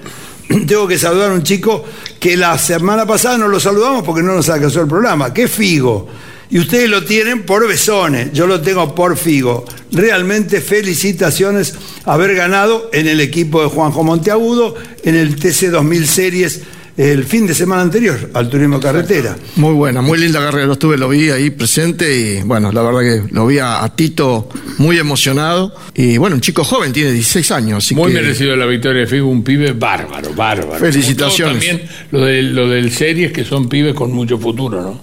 tengo 0.66 0.87
que 0.88 0.98
saludar 0.98 1.30
a 1.30 1.34
un 1.34 1.42
chico 1.42 1.84
que 2.18 2.37
la 2.37 2.58
semana 2.58 3.06
pasada 3.06 3.38
no 3.38 3.48
lo 3.48 3.61
saludamos 3.61 4.02
porque 4.02 4.22
no 4.22 4.34
nos 4.34 4.48
alcanzó 4.48 4.82
el 4.82 4.88
programa, 4.88 5.32
es 5.34 5.50
Figo. 5.50 6.08
Y 6.50 6.58
ustedes 6.58 6.88
lo 6.88 7.04
tienen 7.04 7.44
por 7.44 7.68
besones, 7.68 8.32
yo 8.32 8.46
lo 8.46 8.61
tengo 8.62 8.94
por 8.94 9.16
Figo. 9.18 9.66
Realmente 9.92 10.62
felicitaciones 10.62 11.74
haber 12.06 12.34
ganado 12.34 12.88
en 12.92 13.06
el 13.06 13.20
equipo 13.20 13.62
de 13.62 13.68
Juanjo 13.68 14.02
Monteagudo, 14.02 14.74
en 15.04 15.14
el 15.14 15.37
TC 15.37 15.70
2000 15.70 16.08
Series, 16.08 16.62
el 16.98 17.24
fin 17.24 17.46
de 17.46 17.54
semana 17.54 17.82
anterior 17.82 18.30
al 18.34 18.50
turismo 18.50 18.80
carretera. 18.80 19.37
Muy 19.54 19.72
buena, 19.72 20.02
muy 20.02 20.18
linda 20.18 20.40
carrera. 20.40 20.66
Lo 20.66 20.72
estuve, 20.72 20.98
lo 20.98 21.08
vi 21.08 21.30
ahí 21.30 21.50
presente 21.50 22.18
y 22.18 22.42
bueno, 22.42 22.72
la 22.72 22.82
verdad 22.82 23.00
que 23.00 23.32
lo 23.32 23.46
vi 23.46 23.61
a, 23.61 23.84
a 23.84 23.94
Tito 23.94 24.48
muy 24.78 24.98
emocionado. 24.98 25.72
Y 25.94 26.18
bueno, 26.18 26.34
un 26.34 26.40
chico 26.40 26.64
joven, 26.64 26.92
tiene 26.92 27.12
16 27.12 27.52
años. 27.52 27.84
Así 27.84 27.94
Muy 27.94 28.12
que, 28.12 28.20
merecido 28.20 28.56
la 28.56 28.66
victoria 28.66 29.02
de 29.02 29.06
Figo, 29.06 29.28
un 29.28 29.44
pibe 29.44 29.74
bárbaro, 29.74 30.34
bárbaro. 30.34 30.80
Felicitaciones. 30.80 31.64
También 31.64 31.88
lo 32.11 32.24
del, 32.24 32.52
lo 32.52 32.68
del 32.68 32.90
series 32.90 33.30
que 33.32 33.44
son 33.44 33.68
pibes 33.68 33.94
con 33.94 34.12
mucho 34.12 34.37
futuro, 34.37 34.82
¿no? 34.82 35.00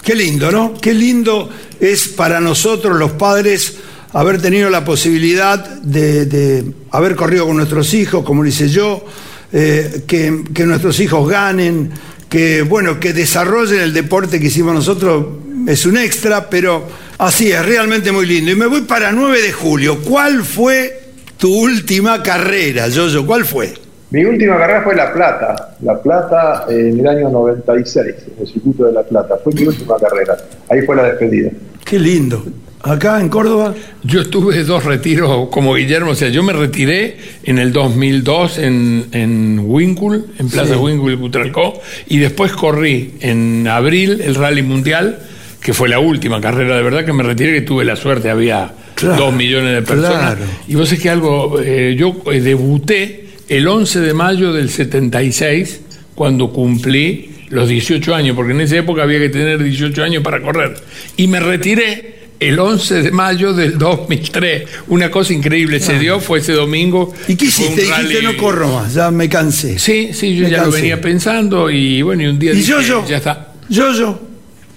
Qué 0.00 0.14
lindo, 0.14 0.52
¿no? 0.52 0.74
Qué 0.80 0.94
lindo 0.94 1.50
es 1.80 2.06
para 2.06 2.40
nosotros 2.40 2.96
los 2.96 3.12
padres 3.12 3.78
haber 4.12 4.40
tenido 4.40 4.70
la 4.70 4.84
posibilidad 4.84 5.58
de, 5.58 6.26
de 6.26 6.64
haber 6.92 7.16
corrido 7.16 7.46
con 7.46 7.56
nuestros 7.56 7.94
hijos, 7.94 8.24
como 8.24 8.44
lo 8.44 8.48
hice 8.48 8.68
yo, 8.68 9.04
eh, 9.52 10.02
que, 10.06 10.44
que 10.54 10.64
nuestros 10.64 10.98
hijos 11.00 11.28
ganen, 11.28 11.90
que 12.28 12.62
bueno, 12.62 12.98
que 12.98 13.12
desarrollen 13.12 13.80
el 13.80 13.92
deporte 13.92 14.40
que 14.40 14.46
hicimos 14.46 14.74
nosotros, 14.74 15.26
es 15.66 15.86
un 15.86 15.96
extra, 15.96 16.48
pero 16.48 16.84
así 17.18 17.52
es, 17.52 17.64
realmente 17.64 18.10
muy 18.12 18.26
lindo. 18.26 18.50
Y 18.50 18.56
me 18.56 18.66
voy 18.66 18.82
para 18.82 19.12
9 19.12 19.42
de 19.42 19.52
julio. 19.52 19.98
¿Cuál 20.02 20.42
fue 20.42 21.00
tu 21.36 21.54
última 21.54 22.22
carrera, 22.22 22.88
Yoyo? 22.88 23.26
¿Cuál 23.26 23.44
fue? 23.44 23.74
Mi 24.10 24.24
última 24.24 24.58
carrera 24.58 24.82
fue 24.82 24.94
La 24.94 25.12
Plata, 25.12 25.76
La 25.80 26.00
Plata 26.00 26.66
eh, 26.68 26.90
en 26.90 27.00
el 27.00 27.08
año 27.08 27.30
96, 27.30 27.98
en 27.98 28.42
el 28.42 28.46
circuito 28.46 28.84
de 28.84 28.92
La 28.92 29.02
Plata. 29.02 29.36
Fue 29.42 29.52
mi 29.54 29.64
última 29.64 29.96
carrera. 29.96 30.36
Ahí 30.68 30.82
fue 30.82 30.96
la 30.96 31.04
despedida. 31.04 31.50
Qué 31.84 31.98
lindo. 31.98 32.44
Acá 32.84 33.20
en 33.20 33.28
Córdoba. 33.28 33.74
Yo 34.02 34.28
tuve 34.28 34.64
dos 34.64 34.84
retiros 34.84 35.48
como 35.50 35.74
Guillermo, 35.74 36.10
o 36.12 36.14
sea, 36.16 36.30
yo 36.30 36.42
me 36.42 36.52
retiré 36.52 37.16
en 37.44 37.58
el 37.58 37.72
2002 37.72 38.58
en, 38.58 39.06
en 39.12 39.60
Winkle, 39.64 40.22
en 40.38 40.48
Plaza 40.48 40.74
Sí. 40.74 40.80
Winkle, 40.80 41.14
Butralcó, 41.14 41.80
y 42.08 42.18
después 42.18 42.52
corrí 42.52 43.12
en 43.20 43.68
abril 43.68 44.20
el 44.24 44.34
Rally 44.34 44.62
Mundial, 44.62 45.18
que 45.60 45.72
fue 45.72 45.88
la 45.88 46.00
última 46.00 46.40
carrera 46.40 46.76
de 46.76 46.82
verdad 46.82 47.04
que 47.04 47.12
me 47.12 47.22
retiré, 47.22 47.52
que 47.54 47.60
tuve 47.60 47.84
la 47.84 47.94
suerte, 47.94 48.30
había 48.30 48.72
Claro, 48.96 49.26
dos 49.26 49.34
millones 49.34 49.74
de 49.74 49.82
personas. 49.82 50.34
claro. 50.34 50.40
Y 50.66 50.74
vos 50.74 50.90
es 50.92 51.00
que 51.00 51.08
algo, 51.08 51.60
eh, 51.62 51.94
yo 51.96 52.20
eh, 52.32 52.40
debuté 52.40 53.26
el 53.48 53.68
11 53.68 54.00
de 54.00 54.12
mayo 54.14 54.52
del 54.52 54.70
76, 54.70 55.80
cuando 56.16 56.52
cumplí 56.52 57.30
los 57.50 57.68
18 57.68 58.14
años, 58.14 58.34
porque 58.34 58.52
en 58.52 58.60
esa 58.62 58.76
época 58.76 59.02
había 59.02 59.18
que 59.18 59.28
tener 59.28 59.62
18 59.62 60.02
años 60.02 60.22
para 60.22 60.40
correr. 60.42 60.74
Y 61.16 61.26
me 61.28 61.38
retiré 61.40 62.11
el 62.48 62.58
11 62.58 63.02
de 63.02 63.10
mayo 63.10 63.52
del 63.52 63.78
2003. 63.78 64.64
Una 64.88 65.10
cosa 65.10 65.32
increíble 65.32 65.80
se 65.80 65.98
dio, 65.98 66.20
fue 66.20 66.38
ese 66.40 66.52
domingo. 66.52 67.12
¿Y 67.28 67.36
qué 67.36 67.46
hiciste? 67.46 67.82
Dijiste, 67.82 68.22
no 68.22 68.36
corro 68.36 68.68
más, 68.68 68.94
ya 68.94 69.10
me 69.10 69.28
cansé. 69.28 69.78
Sí, 69.78 70.10
sí, 70.12 70.36
yo 70.36 70.44
Me 70.44 70.50
ya 70.50 70.64
lo 70.64 70.70
venía 70.70 71.00
pensando 71.00 71.70
y 71.70 72.02
bueno, 72.02 72.22
y 72.22 72.26
un 72.26 72.38
día 72.38 72.52
¿Y 72.52 72.56
dije, 72.56 72.68
yo, 72.70 72.80
yo? 72.80 73.04
ya 73.06 73.16
está. 73.18 73.48
Yoyo, 73.68 74.18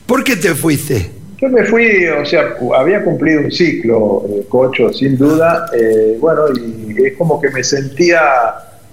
¿por 0.06 0.24
qué 0.24 0.36
te 0.36 0.54
fuiste? 0.56 1.12
Yo 1.42 1.50
me 1.50 1.66
fui, 1.66 1.86
o 2.08 2.26
sea, 2.26 2.44
había 2.78 3.04
cumplido 3.04 3.42
un 3.42 3.52
ciclo, 3.52 4.24
eh, 4.30 4.46
Cocho, 4.48 4.92
sin 4.94 5.18
duda. 5.18 5.66
eh, 5.78 6.18
bueno, 6.20 6.44
y 6.56 7.04
es 7.06 7.18
como 7.18 7.42
que 7.42 7.50
me 7.50 7.62
sentía 7.64 8.22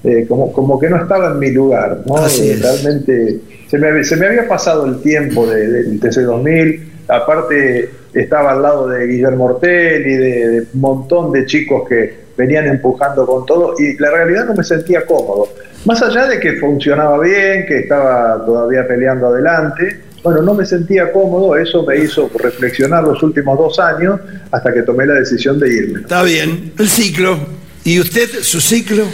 eh, 0.02 0.26
como, 0.28 0.52
como 0.52 0.80
que 0.80 0.88
no 0.90 0.96
estaba 1.00 1.28
en 1.30 1.38
mi 1.38 1.52
lugar, 1.52 2.00
¿no? 2.06 2.16
Así 2.16 2.48
Eh, 2.48 2.52
es. 2.54 2.61
Realmente 2.62 3.37
se 3.70 3.78
me, 3.78 4.02
se 4.02 4.16
me 4.16 4.26
había 4.26 4.48
pasado 4.48 4.85
el 4.87 5.00
tiempo 5.00 5.46
de- 5.46 5.68
del 5.68 6.00
TC2000. 6.00 6.80
Aparte, 7.08 7.90
estaba 8.14 8.53
al 8.53 8.62
lado 8.62 8.88
de 8.88 9.07
Guillermo 9.07 9.44
Ortel 9.44 10.07
y 10.07 10.14
de, 10.14 10.48
de 10.48 10.61
un 10.75 10.81
montón 10.81 11.33
de 11.33 11.46
chicos 11.46 11.88
que 11.88 12.22
venían 12.37 12.66
empujando 12.66 13.27
con 13.27 13.46
todo. 13.46 13.75
Y 13.79 13.96
la 13.98 14.11
realidad 14.11 14.46
no 14.46 14.55
me 14.55 14.64
sentía 14.64 15.05
cómodo. 15.07 15.48
Más 15.85 16.03
allá 16.03 16.27
de 16.27 16.38
que 16.38 16.55
funcionaba 16.55 17.18
bien, 17.20 17.66
que 17.66 17.81
estaba 17.81 18.44
todavía 18.44 18.87
peleando 18.87 19.29
adelante, 19.29 20.01
bueno, 20.22 20.42
no 20.42 20.55
me 20.55 20.64
sentía 20.64 21.11
cómodo, 21.11 21.57
eso 21.57 21.85
me 21.85 21.98
hizo 21.98 22.31
reflexionar 22.38 23.03
los 23.03 23.20
últimos 23.22 23.59
dos 23.59 23.79
años 23.81 24.20
hasta 24.53 24.72
que 24.72 24.83
tomé 24.83 25.07
la 25.07 25.14
decisión 25.14 25.59
de 25.59 25.75
irme. 25.75 26.01
Está 26.01 26.22
bien, 26.22 26.72
el 26.79 26.88
ciclo. 26.88 27.37
¿Y 27.85 27.98
usted, 27.98 28.29
su 28.42 28.61
ciclo? 28.61 29.05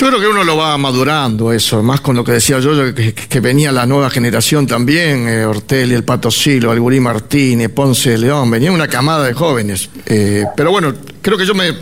Yo 0.00 0.06
creo 0.06 0.18
que 0.18 0.28
uno 0.28 0.44
lo 0.44 0.56
va 0.56 0.78
madurando 0.78 1.52
eso, 1.52 1.82
más 1.82 2.00
con 2.00 2.16
lo 2.16 2.24
que 2.24 2.32
decía 2.32 2.58
yo, 2.58 2.94
que, 2.94 3.12
que 3.12 3.40
venía 3.40 3.70
la 3.70 3.84
nueva 3.84 4.08
generación 4.08 4.66
también, 4.66 5.28
eh, 5.28 5.44
Ortelli, 5.44 5.94
el 5.94 6.04
Pato 6.04 6.30
Silo, 6.30 6.70
Algurí 6.70 6.98
Martínez, 7.00 7.68
Ponce 7.68 8.12
de 8.12 8.16
León, 8.18 8.50
venía 8.50 8.72
una 8.72 8.88
camada 8.88 9.26
de 9.26 9.34
jóvenes. 9.34 9.90
Eh, 10.06 10.46
pero 10.56 10.70
bueno, 10.70 10.94
creo 11.20 11.36
que 11.36 11.44
yo 11.44 11.54
me... 11.54 11.74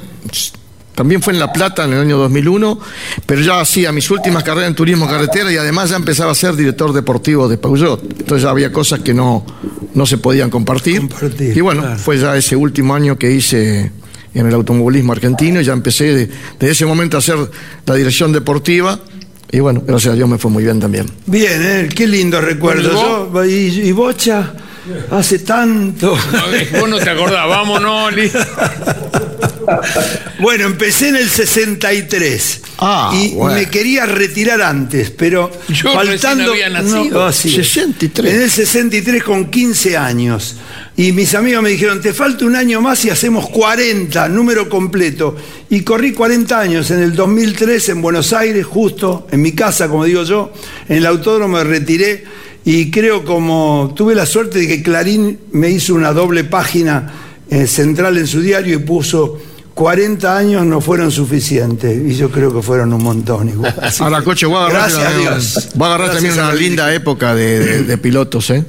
También 0.96 1.22
fue 1.22 1.32
en 1.32 1.38
La 1.38 1.52
Plata 1.52 1.84
en 1.84 1.92
el 1.92 2.00
año 2.00 2.18
2001, 2.18 2.80
pero 3.24 3.40
ya 3.40 3.60
hacía 3.60 3.92
mis 3.92 4.10
últimas 4.10 4.42
carreras 4.42 4.70
en 4.70 4.74
turismo 4.74 5.06
carretera 5.06 5.52
y 5.52 5.56
además 5.56 5.90
ya 5.90 5.96
empezaba 5.96 6.32
a 6.32 6.34
ser 6.34 6.56
director 6.56 6.92
deportivo 6.92 7.46
de 7.46 7.56
Peugeot. 7.56 8.02
Entonces 8.02 8.42
ya 8.42 8.50
había 8.50 8.72
cosas 8.72 8.98
que 8.98 9.14
no, 9.14 9.46
no 9.94 10.06
se 10.06 10.18
podían 10.18 10.50
compartir. 10.50 11.02
Compartir, 11.02 11.56
y 11.56 11.60
bueno, 11.60 11.82
claro. 11.82 11.98
fue 12.00 12.18
ya 12.18 12.36
ese 12.36 12.56
último 12.56 12.96
año 12.96 13.16
que 13.16 13.30
hice 13.30 13.92
en 14.34 14.46
el 14.46 14.54
automovilismo 14.54 15.12
argentino 15.12 15.60
y 15.60 15.64
ya 15.64 15.72
empecé 15.72 16.14
de- 16.14 16.26
desde 16.58 16.72
ese 16.72 16.86
momento 16.86 17.16
a 17.16 17.20
hacer 17.20 17.36
la 17.86 17.94
dirección 17.94 18.32
deportiva 18.32 18.98
y 19.50 19.60
bueno, 19.60 19.82
gracias 19.86 20.12
a 20.12 20.16
Dios 20.16 20.28
me 20.28 20.36
fue 20.38 20.50
muy 20.50 20.62
bien 20.64 20.78
también. 20.78 21.06
Bien, 21.26 21.60
¿eh? 21.62 21.88
qué 21.94 22.06
lindo 22.06 22.40
recuerdo. 22.40 23.30
Yo, 23.32 23.44
y, 23.46 23.48
y 23.88 23.92
Bocha, 23.92 24.52
hace 25.10 25.38
tanto. 25.40 26.16
No, 26.32 26.80
vos 26.80 26.88
no 26.90 26.98
te 26.98 27.08
acordás, 27.10 27.48
vámonos, 27.48 28.14
listo. 28.14 28.38
Bueno, 30.40 30.66
empecé 30.66 31.08
en 31.08 31.16
el 31.16 31.28
63. 31.28 32.60
Ah, 32.78 33.12
y 33.12 33.34
bueno. 33.34 33.56
me 33.56 33.68
quería 33.68 34.06
retirar 34.06 34.62
antes, 34.62 35.10
pero 35.10 35.50
Yo 35.68 35.92
faltando. 35.92 36.52
había 36.52 36.68
nacido. 36.68 37.18
No, 37.18 37.26
ah, 37.26 37.32
sí. 37.32 37.50
63. 37.50 38.34
En 38.34 38.42
el 38.42 38.50
63 38.50 39.22
con 39.24 39.50
15 39.50 39.96
años. 39.96 40.56
Y 40.96 41.12
mis 41.12 41.34
amigos 41.34 41.62
me 41.62 41.70
dijeron, 41.70 42.00
te 42.00 42.12
falta 42.12 42.44
un 42.44 42.56
año 42.56 42.80
más 42.80 43.04
y 43.04 43.10
hacemos 43.10 43.48
40, 43.50 44.28
número 44.28 44.68
completo. 44.68 45.36
Y 45.70 45.80
corrí 45.80 46.12
40 46.12 46.58
años 46.58 46.90
en 46.90 47.02
el 47.02 47.14
2003 47.14 47.88
en 47.90 48.02
Buenos 48.02 48.32
Aires, 48.32 48.64
justo 48.64 49.26
en 49.30 49.42
mi 49.42 49.52
casa, 49.52 49.88
como 49.88 50.04
digo 50.04 50.22
yo, 50.22 50.52
en 50.88 50.98
el 50.98 51.06
autódromo 51.06 51.56
me 51.56 51.64
retiré 51.64 52.24
y 52.64 52.90
creo 52.90 53.24
como 53.24 53.94
tuve 53.96 54.14
la 54.14 54.26
suerte 54.26 54.58
de 54.58 54.68
que 54.68 54.82
Clarín 54.82 55.38
me 55.52 55.70
hizo 55.70 55.94
una 55.94 56.12
doble 56.12 56.44
página 56.44 57.12
eh, 57.50 57.66
central 57.66 58.18
en 58.18 58.26
su 58.26 58.42
diario 58.42 58.74
y 58.74 58.82
puso 58.82 59.40
40 59.78 60.36
años 60.36 60.66
no 60.66 60.80
fueron 60.80 61.12
suficientes 61.12 61.96
y 62.04 62.16
yo 62.16 62.32
creo 62.32 62.52
que 62.52 62.62
fueron 62.62 62.92
un 62.92 63.00
montón 63.00 63.48
igual. 63.48 63.72
Así 63.80 64.02
Ahora, 64.02 64.22
coche, 64.22 64.44
voy 64.44 64.56
a 64.56 64.64
agarrar, 64.66 64.80
gracias 64.90 65.00
a 65.00 65.04
también- 65.10 65.30
Dios. 65.30 65.68
voy 65.76 65.84
a 65.84 65.86
agarrar 65.94 66.10
también 66.10 66.34
Gracias 66.34 66.46
a 66.46 66.50
una 66.52 66.60
linda 66.60 66.92
época 66.94 67.32
de, 67.36 67.60
de- 67.60 67.82
de 67.84 67.98
pilotos, 67.98 68.50
¿eh? 68.50 68.64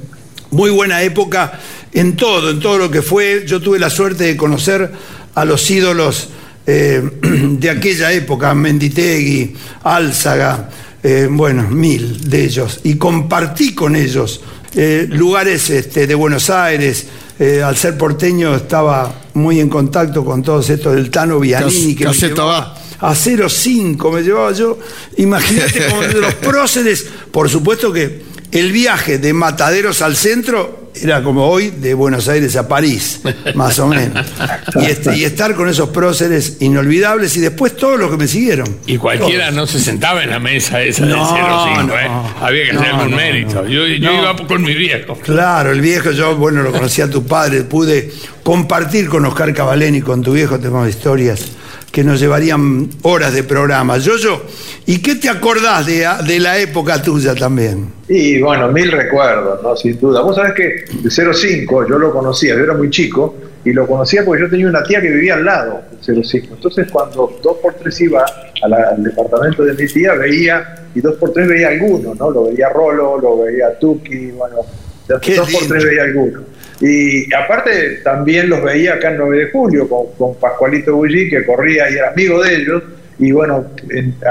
muy 0.52 0.70
buena 0.70 1.02
época 1.02 1.58
en 1.92 2.14
todo, 2.14 2.50
en 2.50 2.60
todo 2.60 2.78
lo 2.78 2.92
que 2.92 3.02
fue. 3.02 3.42
Yo 3.44 3.60
tuve 3.60 3.80
la 3.80 3.90
suerte 3.90 4.22
de 4.22 4.36
conocer 4.36 4.88
a 5.34 5.44
los 5.44 5.68
ídolos 5.68 6.28
eh, 6.68 7.02
de 7.58 7.70
aquella 7.70 8.12
época, 8.12 8.54
Menditegui, 8.54 9.52
Álzaga, 9.82 10.70
eh, 11.02 11.26
bueno, 11.28 11.68
mil 11.68 12.30
de 12.30 12.44
ellos, 12.44 12.78
y 12.84 12.94
compartí 12.94 13.74
con 13.74 13.96
ellos 13.96 14.42
eh, 14.76 15.08
lugares 15.10 15.70
este, 15.70 16.06
de 16.06 16.14
Buenos 16.14 16.50
Aires. 16.50 17.06
Eh, 17.40 17.62
al 17.62 17.74
ser 17.74 17.96
porteño 17.96 18.54
estaba 18.54 19.10
muy 19.32 19.60
en 19.60 19.70
contacto 19.70 20.22
con 20.22 20.42
todos 20.42 20.68
estos 20.68 20.94
del 20.94 21.10
Tano 21.10 21.40
Vianini, 21.40 21.94
que 21.94 22.04
caseta 22.04 22.34
llevaba 22.34 22.74
va. 23.00 23.10
a 23.10 23.14
0,5 23.14 24.12
me 24.12 24.22
llevaba 24.22 24.52
yo. 24.52 24.78
Imagínate 25.16 25.80
de 26.14 26.20
los 26.20 26.34
próceres. 26.34 27.06
Por 27.30 27.48
supuesto 27.48 27.94
que 27.94 28.22
el 28.52 28.70
viaje 28.72 29.16
de 29.18 29.32
Mataderos 29.32 30.02
al 30.02 30.16
centro 30.16 30.79
era 30.94 31.22
como 31.22 31.46
hoy 31.46 31.70
de 31.70 31.94
Buenos 31.94 32.28
Aires 32.28 32.56
a 32.56 32.66
París, 32.68 33.20
más 33.54 33.78
o 33.78 33.86
menos. 33.86 34.26
Y, 34.80 34.86
este, 34.86 35.16
y 35.16 35.24
estar 35.24 35.54
con 35.54 35.68
esos 35.68 35.90
próceres 35.90 36.56
inolvidables 36.60 37.36
y 37.36 37.40
después 37.40 37.76
todos 37.76 37.98
los 37.98 38.10
que 38.10 38.16
me 38.16 38.26
siguieron. 38.28 38.66
Y 38.86 38.96
cualquiera 38.96 39.50
no 39.50 39.66
se 39.66 39.78
sentaba 39.78 40.22
en 40.22 40.30
la 40.30 40.38
mesa 40.38 40.82
esa 40.82 41.04
del 41.06 41.16
No, 41.16 41.26
05, 41.26 41.82
no. 41.84 41.94
¿eh? 41.94 42.08
Había 42.40 42.66
que 42.66 42.72
No, 42.72 42.80
hacer 42.80 42.94
algún 42.94 43.14
mérito. 43.14 43.66
Yo, 43.66 43.86
iba 43.86 44.36
con 44.36 44.62
mi 44.62 44.74
viejo. 44.74 45.14
Claro, 45.16 45.72
el 45.72 45.80
viejo, 45.80 46.10
yo, 46.10 46.36
bueno, 46.36 46.62
lo 46.62 46.72
conocí 46.72 47.00
a 47.02 47.08
tu 47.08 47.24
padre, 47.24 47.62
pude 47.62 48.10
compartir 48.42 49.08
con 49.08 49.24
Oscar 49.24 49.54
Cavalén 49.54 49.94
y 49.94 50.02
con 50.02 50.22
tu 50.22 50.32
viejo, 50.32 50.58
tenemos 50.58 50.88
historias 50.88 51.59
que 51.90 52.04
nos 52.04 52.20
llevarían 52.20 52.88
horas 53.02 53.32
de 53.34 53.42
programa. 53.42 53.98
Yo, 53.98 54.16
yo, 54.16 54.42
¿y 54.86 55.02
qué 55.02 55.16
te 55.16 55.28
acordás 55.28 55.86
de, 55.86 56.06
de 56.26 56.38
la 56.38 56.58
época 56.58 57.02
tuya 57.02 57.34
también? 57.34 57.92
Y 58.08 58.40
bueno, 58.40 58.68
mil 58.68 58.90
recuerdos, 58.92 59.62
¿no? 59.62 59.76
Sin 59.76 59.98
duda. 59.98 60.20
Vos 60.22 60.36
sabés 60.36 60.52
que 60.54 60.84
el 61.04 61.10
05 61.10 61.88
yo 61.88 61.98
lo 61.98 62.12
conocía, 62.12 62.54
yo 62.54 62.62
era 62.64 62.74
muy 62.74 62.90
chico, 62.90 63.34
y 63.64 63.72
lo 63.72 63.86
conocía 63.86 64.24
porque 64.24 64.42
yo 64.42 64.50
tenía 64.50 64.68
una 64.68 64.82
tía 64.82 65.00
que 65.02 65.10
vivía 65.10 65.34
al 65.34 65.44
lado 65.44 65.82
del 66.06 66.24
05. 66.24 66.54
Entonces, 66.54 66.86
cuando 66.90 67.38
2x3 67.42 68.00
iba 68.02 68.24
a 68.62 68.68
la- 68.68 68.90
al 68.96 69.02
departamento 69.02 69.64
de 69.64 69.74
mi 69.74 69.86
tía, 69.86 70.14
veía, 70.14 70.76
y 70.94 71.00
2x3 71.00 71.46
veía 71.48 71.68
alguno, 71.68 72.14
¿no? 72.14 72.30
Lo 72.30 72.44
veía 72.44 72.68
Rolo, 72.70 73.18
lo 73.20 73.42
veía 73.42 73.76
Tuki, 73.78 74.30
bueno, 74.30 74.56
Qué 75.20 75.36
2x3 75.36 75.60
lindo. 75.60 75.74
veía 75.86 76.02
alguno. 76.04 76.40
Y 76.80 77.32
aparte 77.34 78.00
también 78.02 78.48
los 78.48 78.62
veía 78.62 78.94
acá 78.94 79.10
en 79.10 79.18
9 79.18 79.38
de 79.38 79.50
julio 79.50 79.88
con, 79.88 80.06
con 80.16 80.34
Pascualito 80.36 80.96
Bulli, 80.96 81.28
que 81.28 81.44
corría 81.44 81.90
y 81.90 81.94
era 81.94 82.10
amigo 82.10 82.42
de 82.42 82.56
ellos, 82.56 82.82
y 83.20 83.32
bueno, 83.32 83.66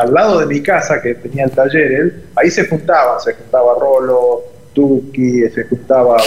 al 0.02 0.14
lado 0.14 0.40
de 0.40 0.48
mi 0.48 0.62
casa, 0.62 1.00
que 1.00 1.14
tenía 1.14 1.46
el 1.46 1.52
taller, 1.52 1.92
él, 1.92 2.24
ahí 2.36 2.50
se 2.50 2.68
juntaban, 2.68 3.20
se 3.22 3.34
juntaba 3.34 3.76
Rolo, 3.80 4.42
Tuki, 4.74 5.48
se 5.54 5.66
juntaba 5.66 6.18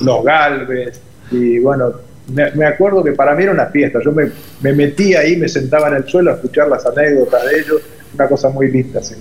los, 0.00 0.24
Galvez, 0.24 1.00
y 1.30 1.60
bueno, 1.60 1.92
me, 2.26 2.66
acuerdo 2.66 3.04
que 3.04 3.12
para 3.12 3.36
mí 3.36 3.44
era 3.44 3.52
una 3.52 3.66
fiesta, 3.66 4.00
yo 4.04 4.10
me, 4.10 4.30
me 4.62 4.72
metía 4.72 5.20
ahí, 5.20 5.36
me 5.36 5.48
sentaba 5.48 5.86
en 5.88 5.94
el 5.94 6.08
suelo 6.08 6.32
a 6.32 6.34
escuchar 6.34 6.66
las 6.66 6.84
anécdotas 6.84 7.44
de 7.48 7.60
ellos, 7.60 7.82
una 8.14 8.26
cosa 8.26 8.48
muy 8.48 8.68
linda, 8.68 9.00
sin 9.00 9.18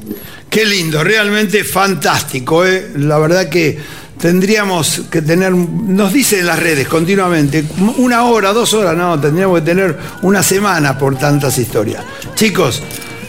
Qué 0.50 0.66
lindo, 0.66 1.04
realmente 1.04 1.64
fantástico, 1.64 2.66
¿eh? 2.66 2.88
la 2.98 3.20
verdad 3.20 3.48
que 3.48 3.78
tendríamos 4.20 5.04
que 5.10 5.22
tener, 5.22 5.52
nos 5.52 6.12
dicen 6.12 6.40
en 6.40 6.48
las 6.48 6.60
redes 6.60 6.88
continuamente, 6.88 7.64
una 7.98 8.24
hora, 8.24 8.54
dos 8.54 8.74
horas, 8.74 8.96
no, 8.96 9.20
tendríamos 9.20 9.60
que 9.60 9.66
tener 9.66 9.98
una 10.22 10.44
semana 10.44 10.98
por 10.98 11.18
tantas 11.18 11.58
historias. 11.58 12.04
Chicos, 12.36 12.84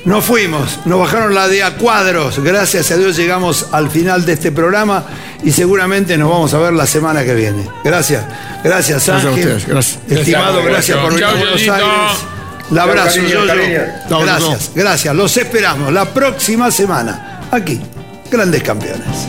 nos 0.04 0.24
fuimos, 0.24 0.80
nos 0.86 0.98
bajaron 0.98 1.34
la 1.34 1.46
de 1.46 1.62
a 1.62 1.76
cuadros, 1.76 2.42
gracias 2.42 2.90
a 2.90 2.96
Dios 2.96 3.16
llegamos 3.16 3.68
al 3.72 3.90
final 3.90 4.24
de 4.24 4.32
este 4.32 4.50
programa 4.50 5.04
y 5.44 5.52
seguramente 5.52 6.16
nos 6.18 6.30
vamos 6.30 6.54
a 6.54 6.58
ver 6.58 6.72
la 6.72 6.86
semana 6.86 7.24
que 7.24 7.34
viene. 7.34 7.68
Gracias, 7.84 8.24
gracias 8.64 9.08
Ángel. 9.08 9.62
Gracias, 9.66 9.98
Estimado, 10.08 10.62
gracias, 10.64 10.98
por 10.98 11.10
venir 11.10 11.24
a 11.24 11.34
Buenos 11.34 11.68
Aires. 11.68 12.24
Un 12.70 12.78
abrazo, 12.78 13.20
yo, 13.22 13.44
Gracias, 13.44 14.70
gracias. 14.74 15.14
Los 15.14 15.36
esperamos 15.36 15.92
la 15.92 16.04
próxima 16.06 16.70
semana, 16.70 17.48
aquí, 17.50 17.80
Grandes 18.30 18.62
Campeones. 18.62 19.28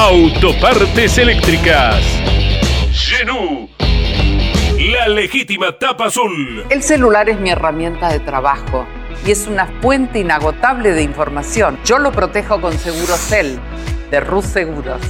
Autopartes 0.00 1.18
eléctricas. 1.18 2.00
Genú. 2.92 3.68
La 4.92 5.08
legítima 5.08 5.76
tapa 5.76 6.06
azul. 6.06 6.64
El 6.70 6.84
celular 6.84 7.28
es 7.28 7.40
mi 7.40 7.50
herramienta 7.50 8.08
de 8.08 8.20
trabajo 8.20 8.86
y 9.26 9.32
es 9.32 9.48
una 9.48 9.66
fuente 9.82 10.20
inagotable 10.20 10.92
de 10.92 11.02
información. 11.02 11.80
Yo 11.84 11.98
lo 11.98 12.12
protejo 12.12 12.60
con 12.60 12.78
Segurocel 12.78 13.58
de 14.12 14.20
Rus 14.20 14.44
Seguros. 14.44 15.00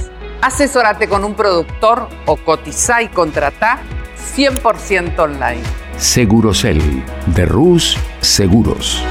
Asesórate 0.41 1.07
con 1.07 1.23
un 1.23 1.35
productor 1.35 2.09
o 2.25 2.37
cotiza 2.37 3.03
y 3.03 3.09
contrata 3.09 3.77
100% 4.35 5.19
online. 5.19 5.61
Segurocel 5.97 6.81
de 7.27 7.45
Rus 7.45 7.95
Seguros. 8.21 9.03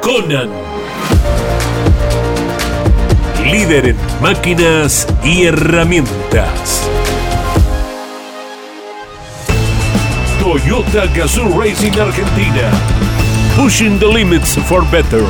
Conan 0.00 0.73
líder 3.44 3.88
en 3.88 3.96
máquinas 4.20 5.06
y 5.22 5.44
herramientas. 5.44 6.88
Toyota 10.40 11.06
Gazoo 11.14 11.60
Racing 11.60 11.98
Argentina. 12.00 12.70
Pushing 13.56 13.98
the 13.98 14.06
limits 14.06 14.56
for 14.68 14.84
better. 14.90 15.24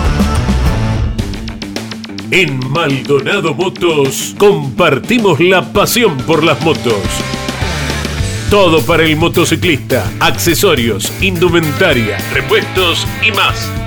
En 2.31 2.59
Maldonado 2.71 3.55
Motos 3.55 4.35
compartimos 4.39 5.39
la 5.41 5.73
pasión 5.73 6.17
por 6.19 6.43
las 6.43 6.61
motos. 6.63 7.01
Todo 8.51 8.81
para 8.83 9.05
el 9.05 9.17
motociclista, 9.17 10.05
accesorios, 10.21 11.13
indumentaria, 11.21 12.19
repuestos 12.33 13.07
y 13.27 13.31
más. 13.33 13.84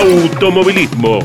automovilismo. 0.00 1.20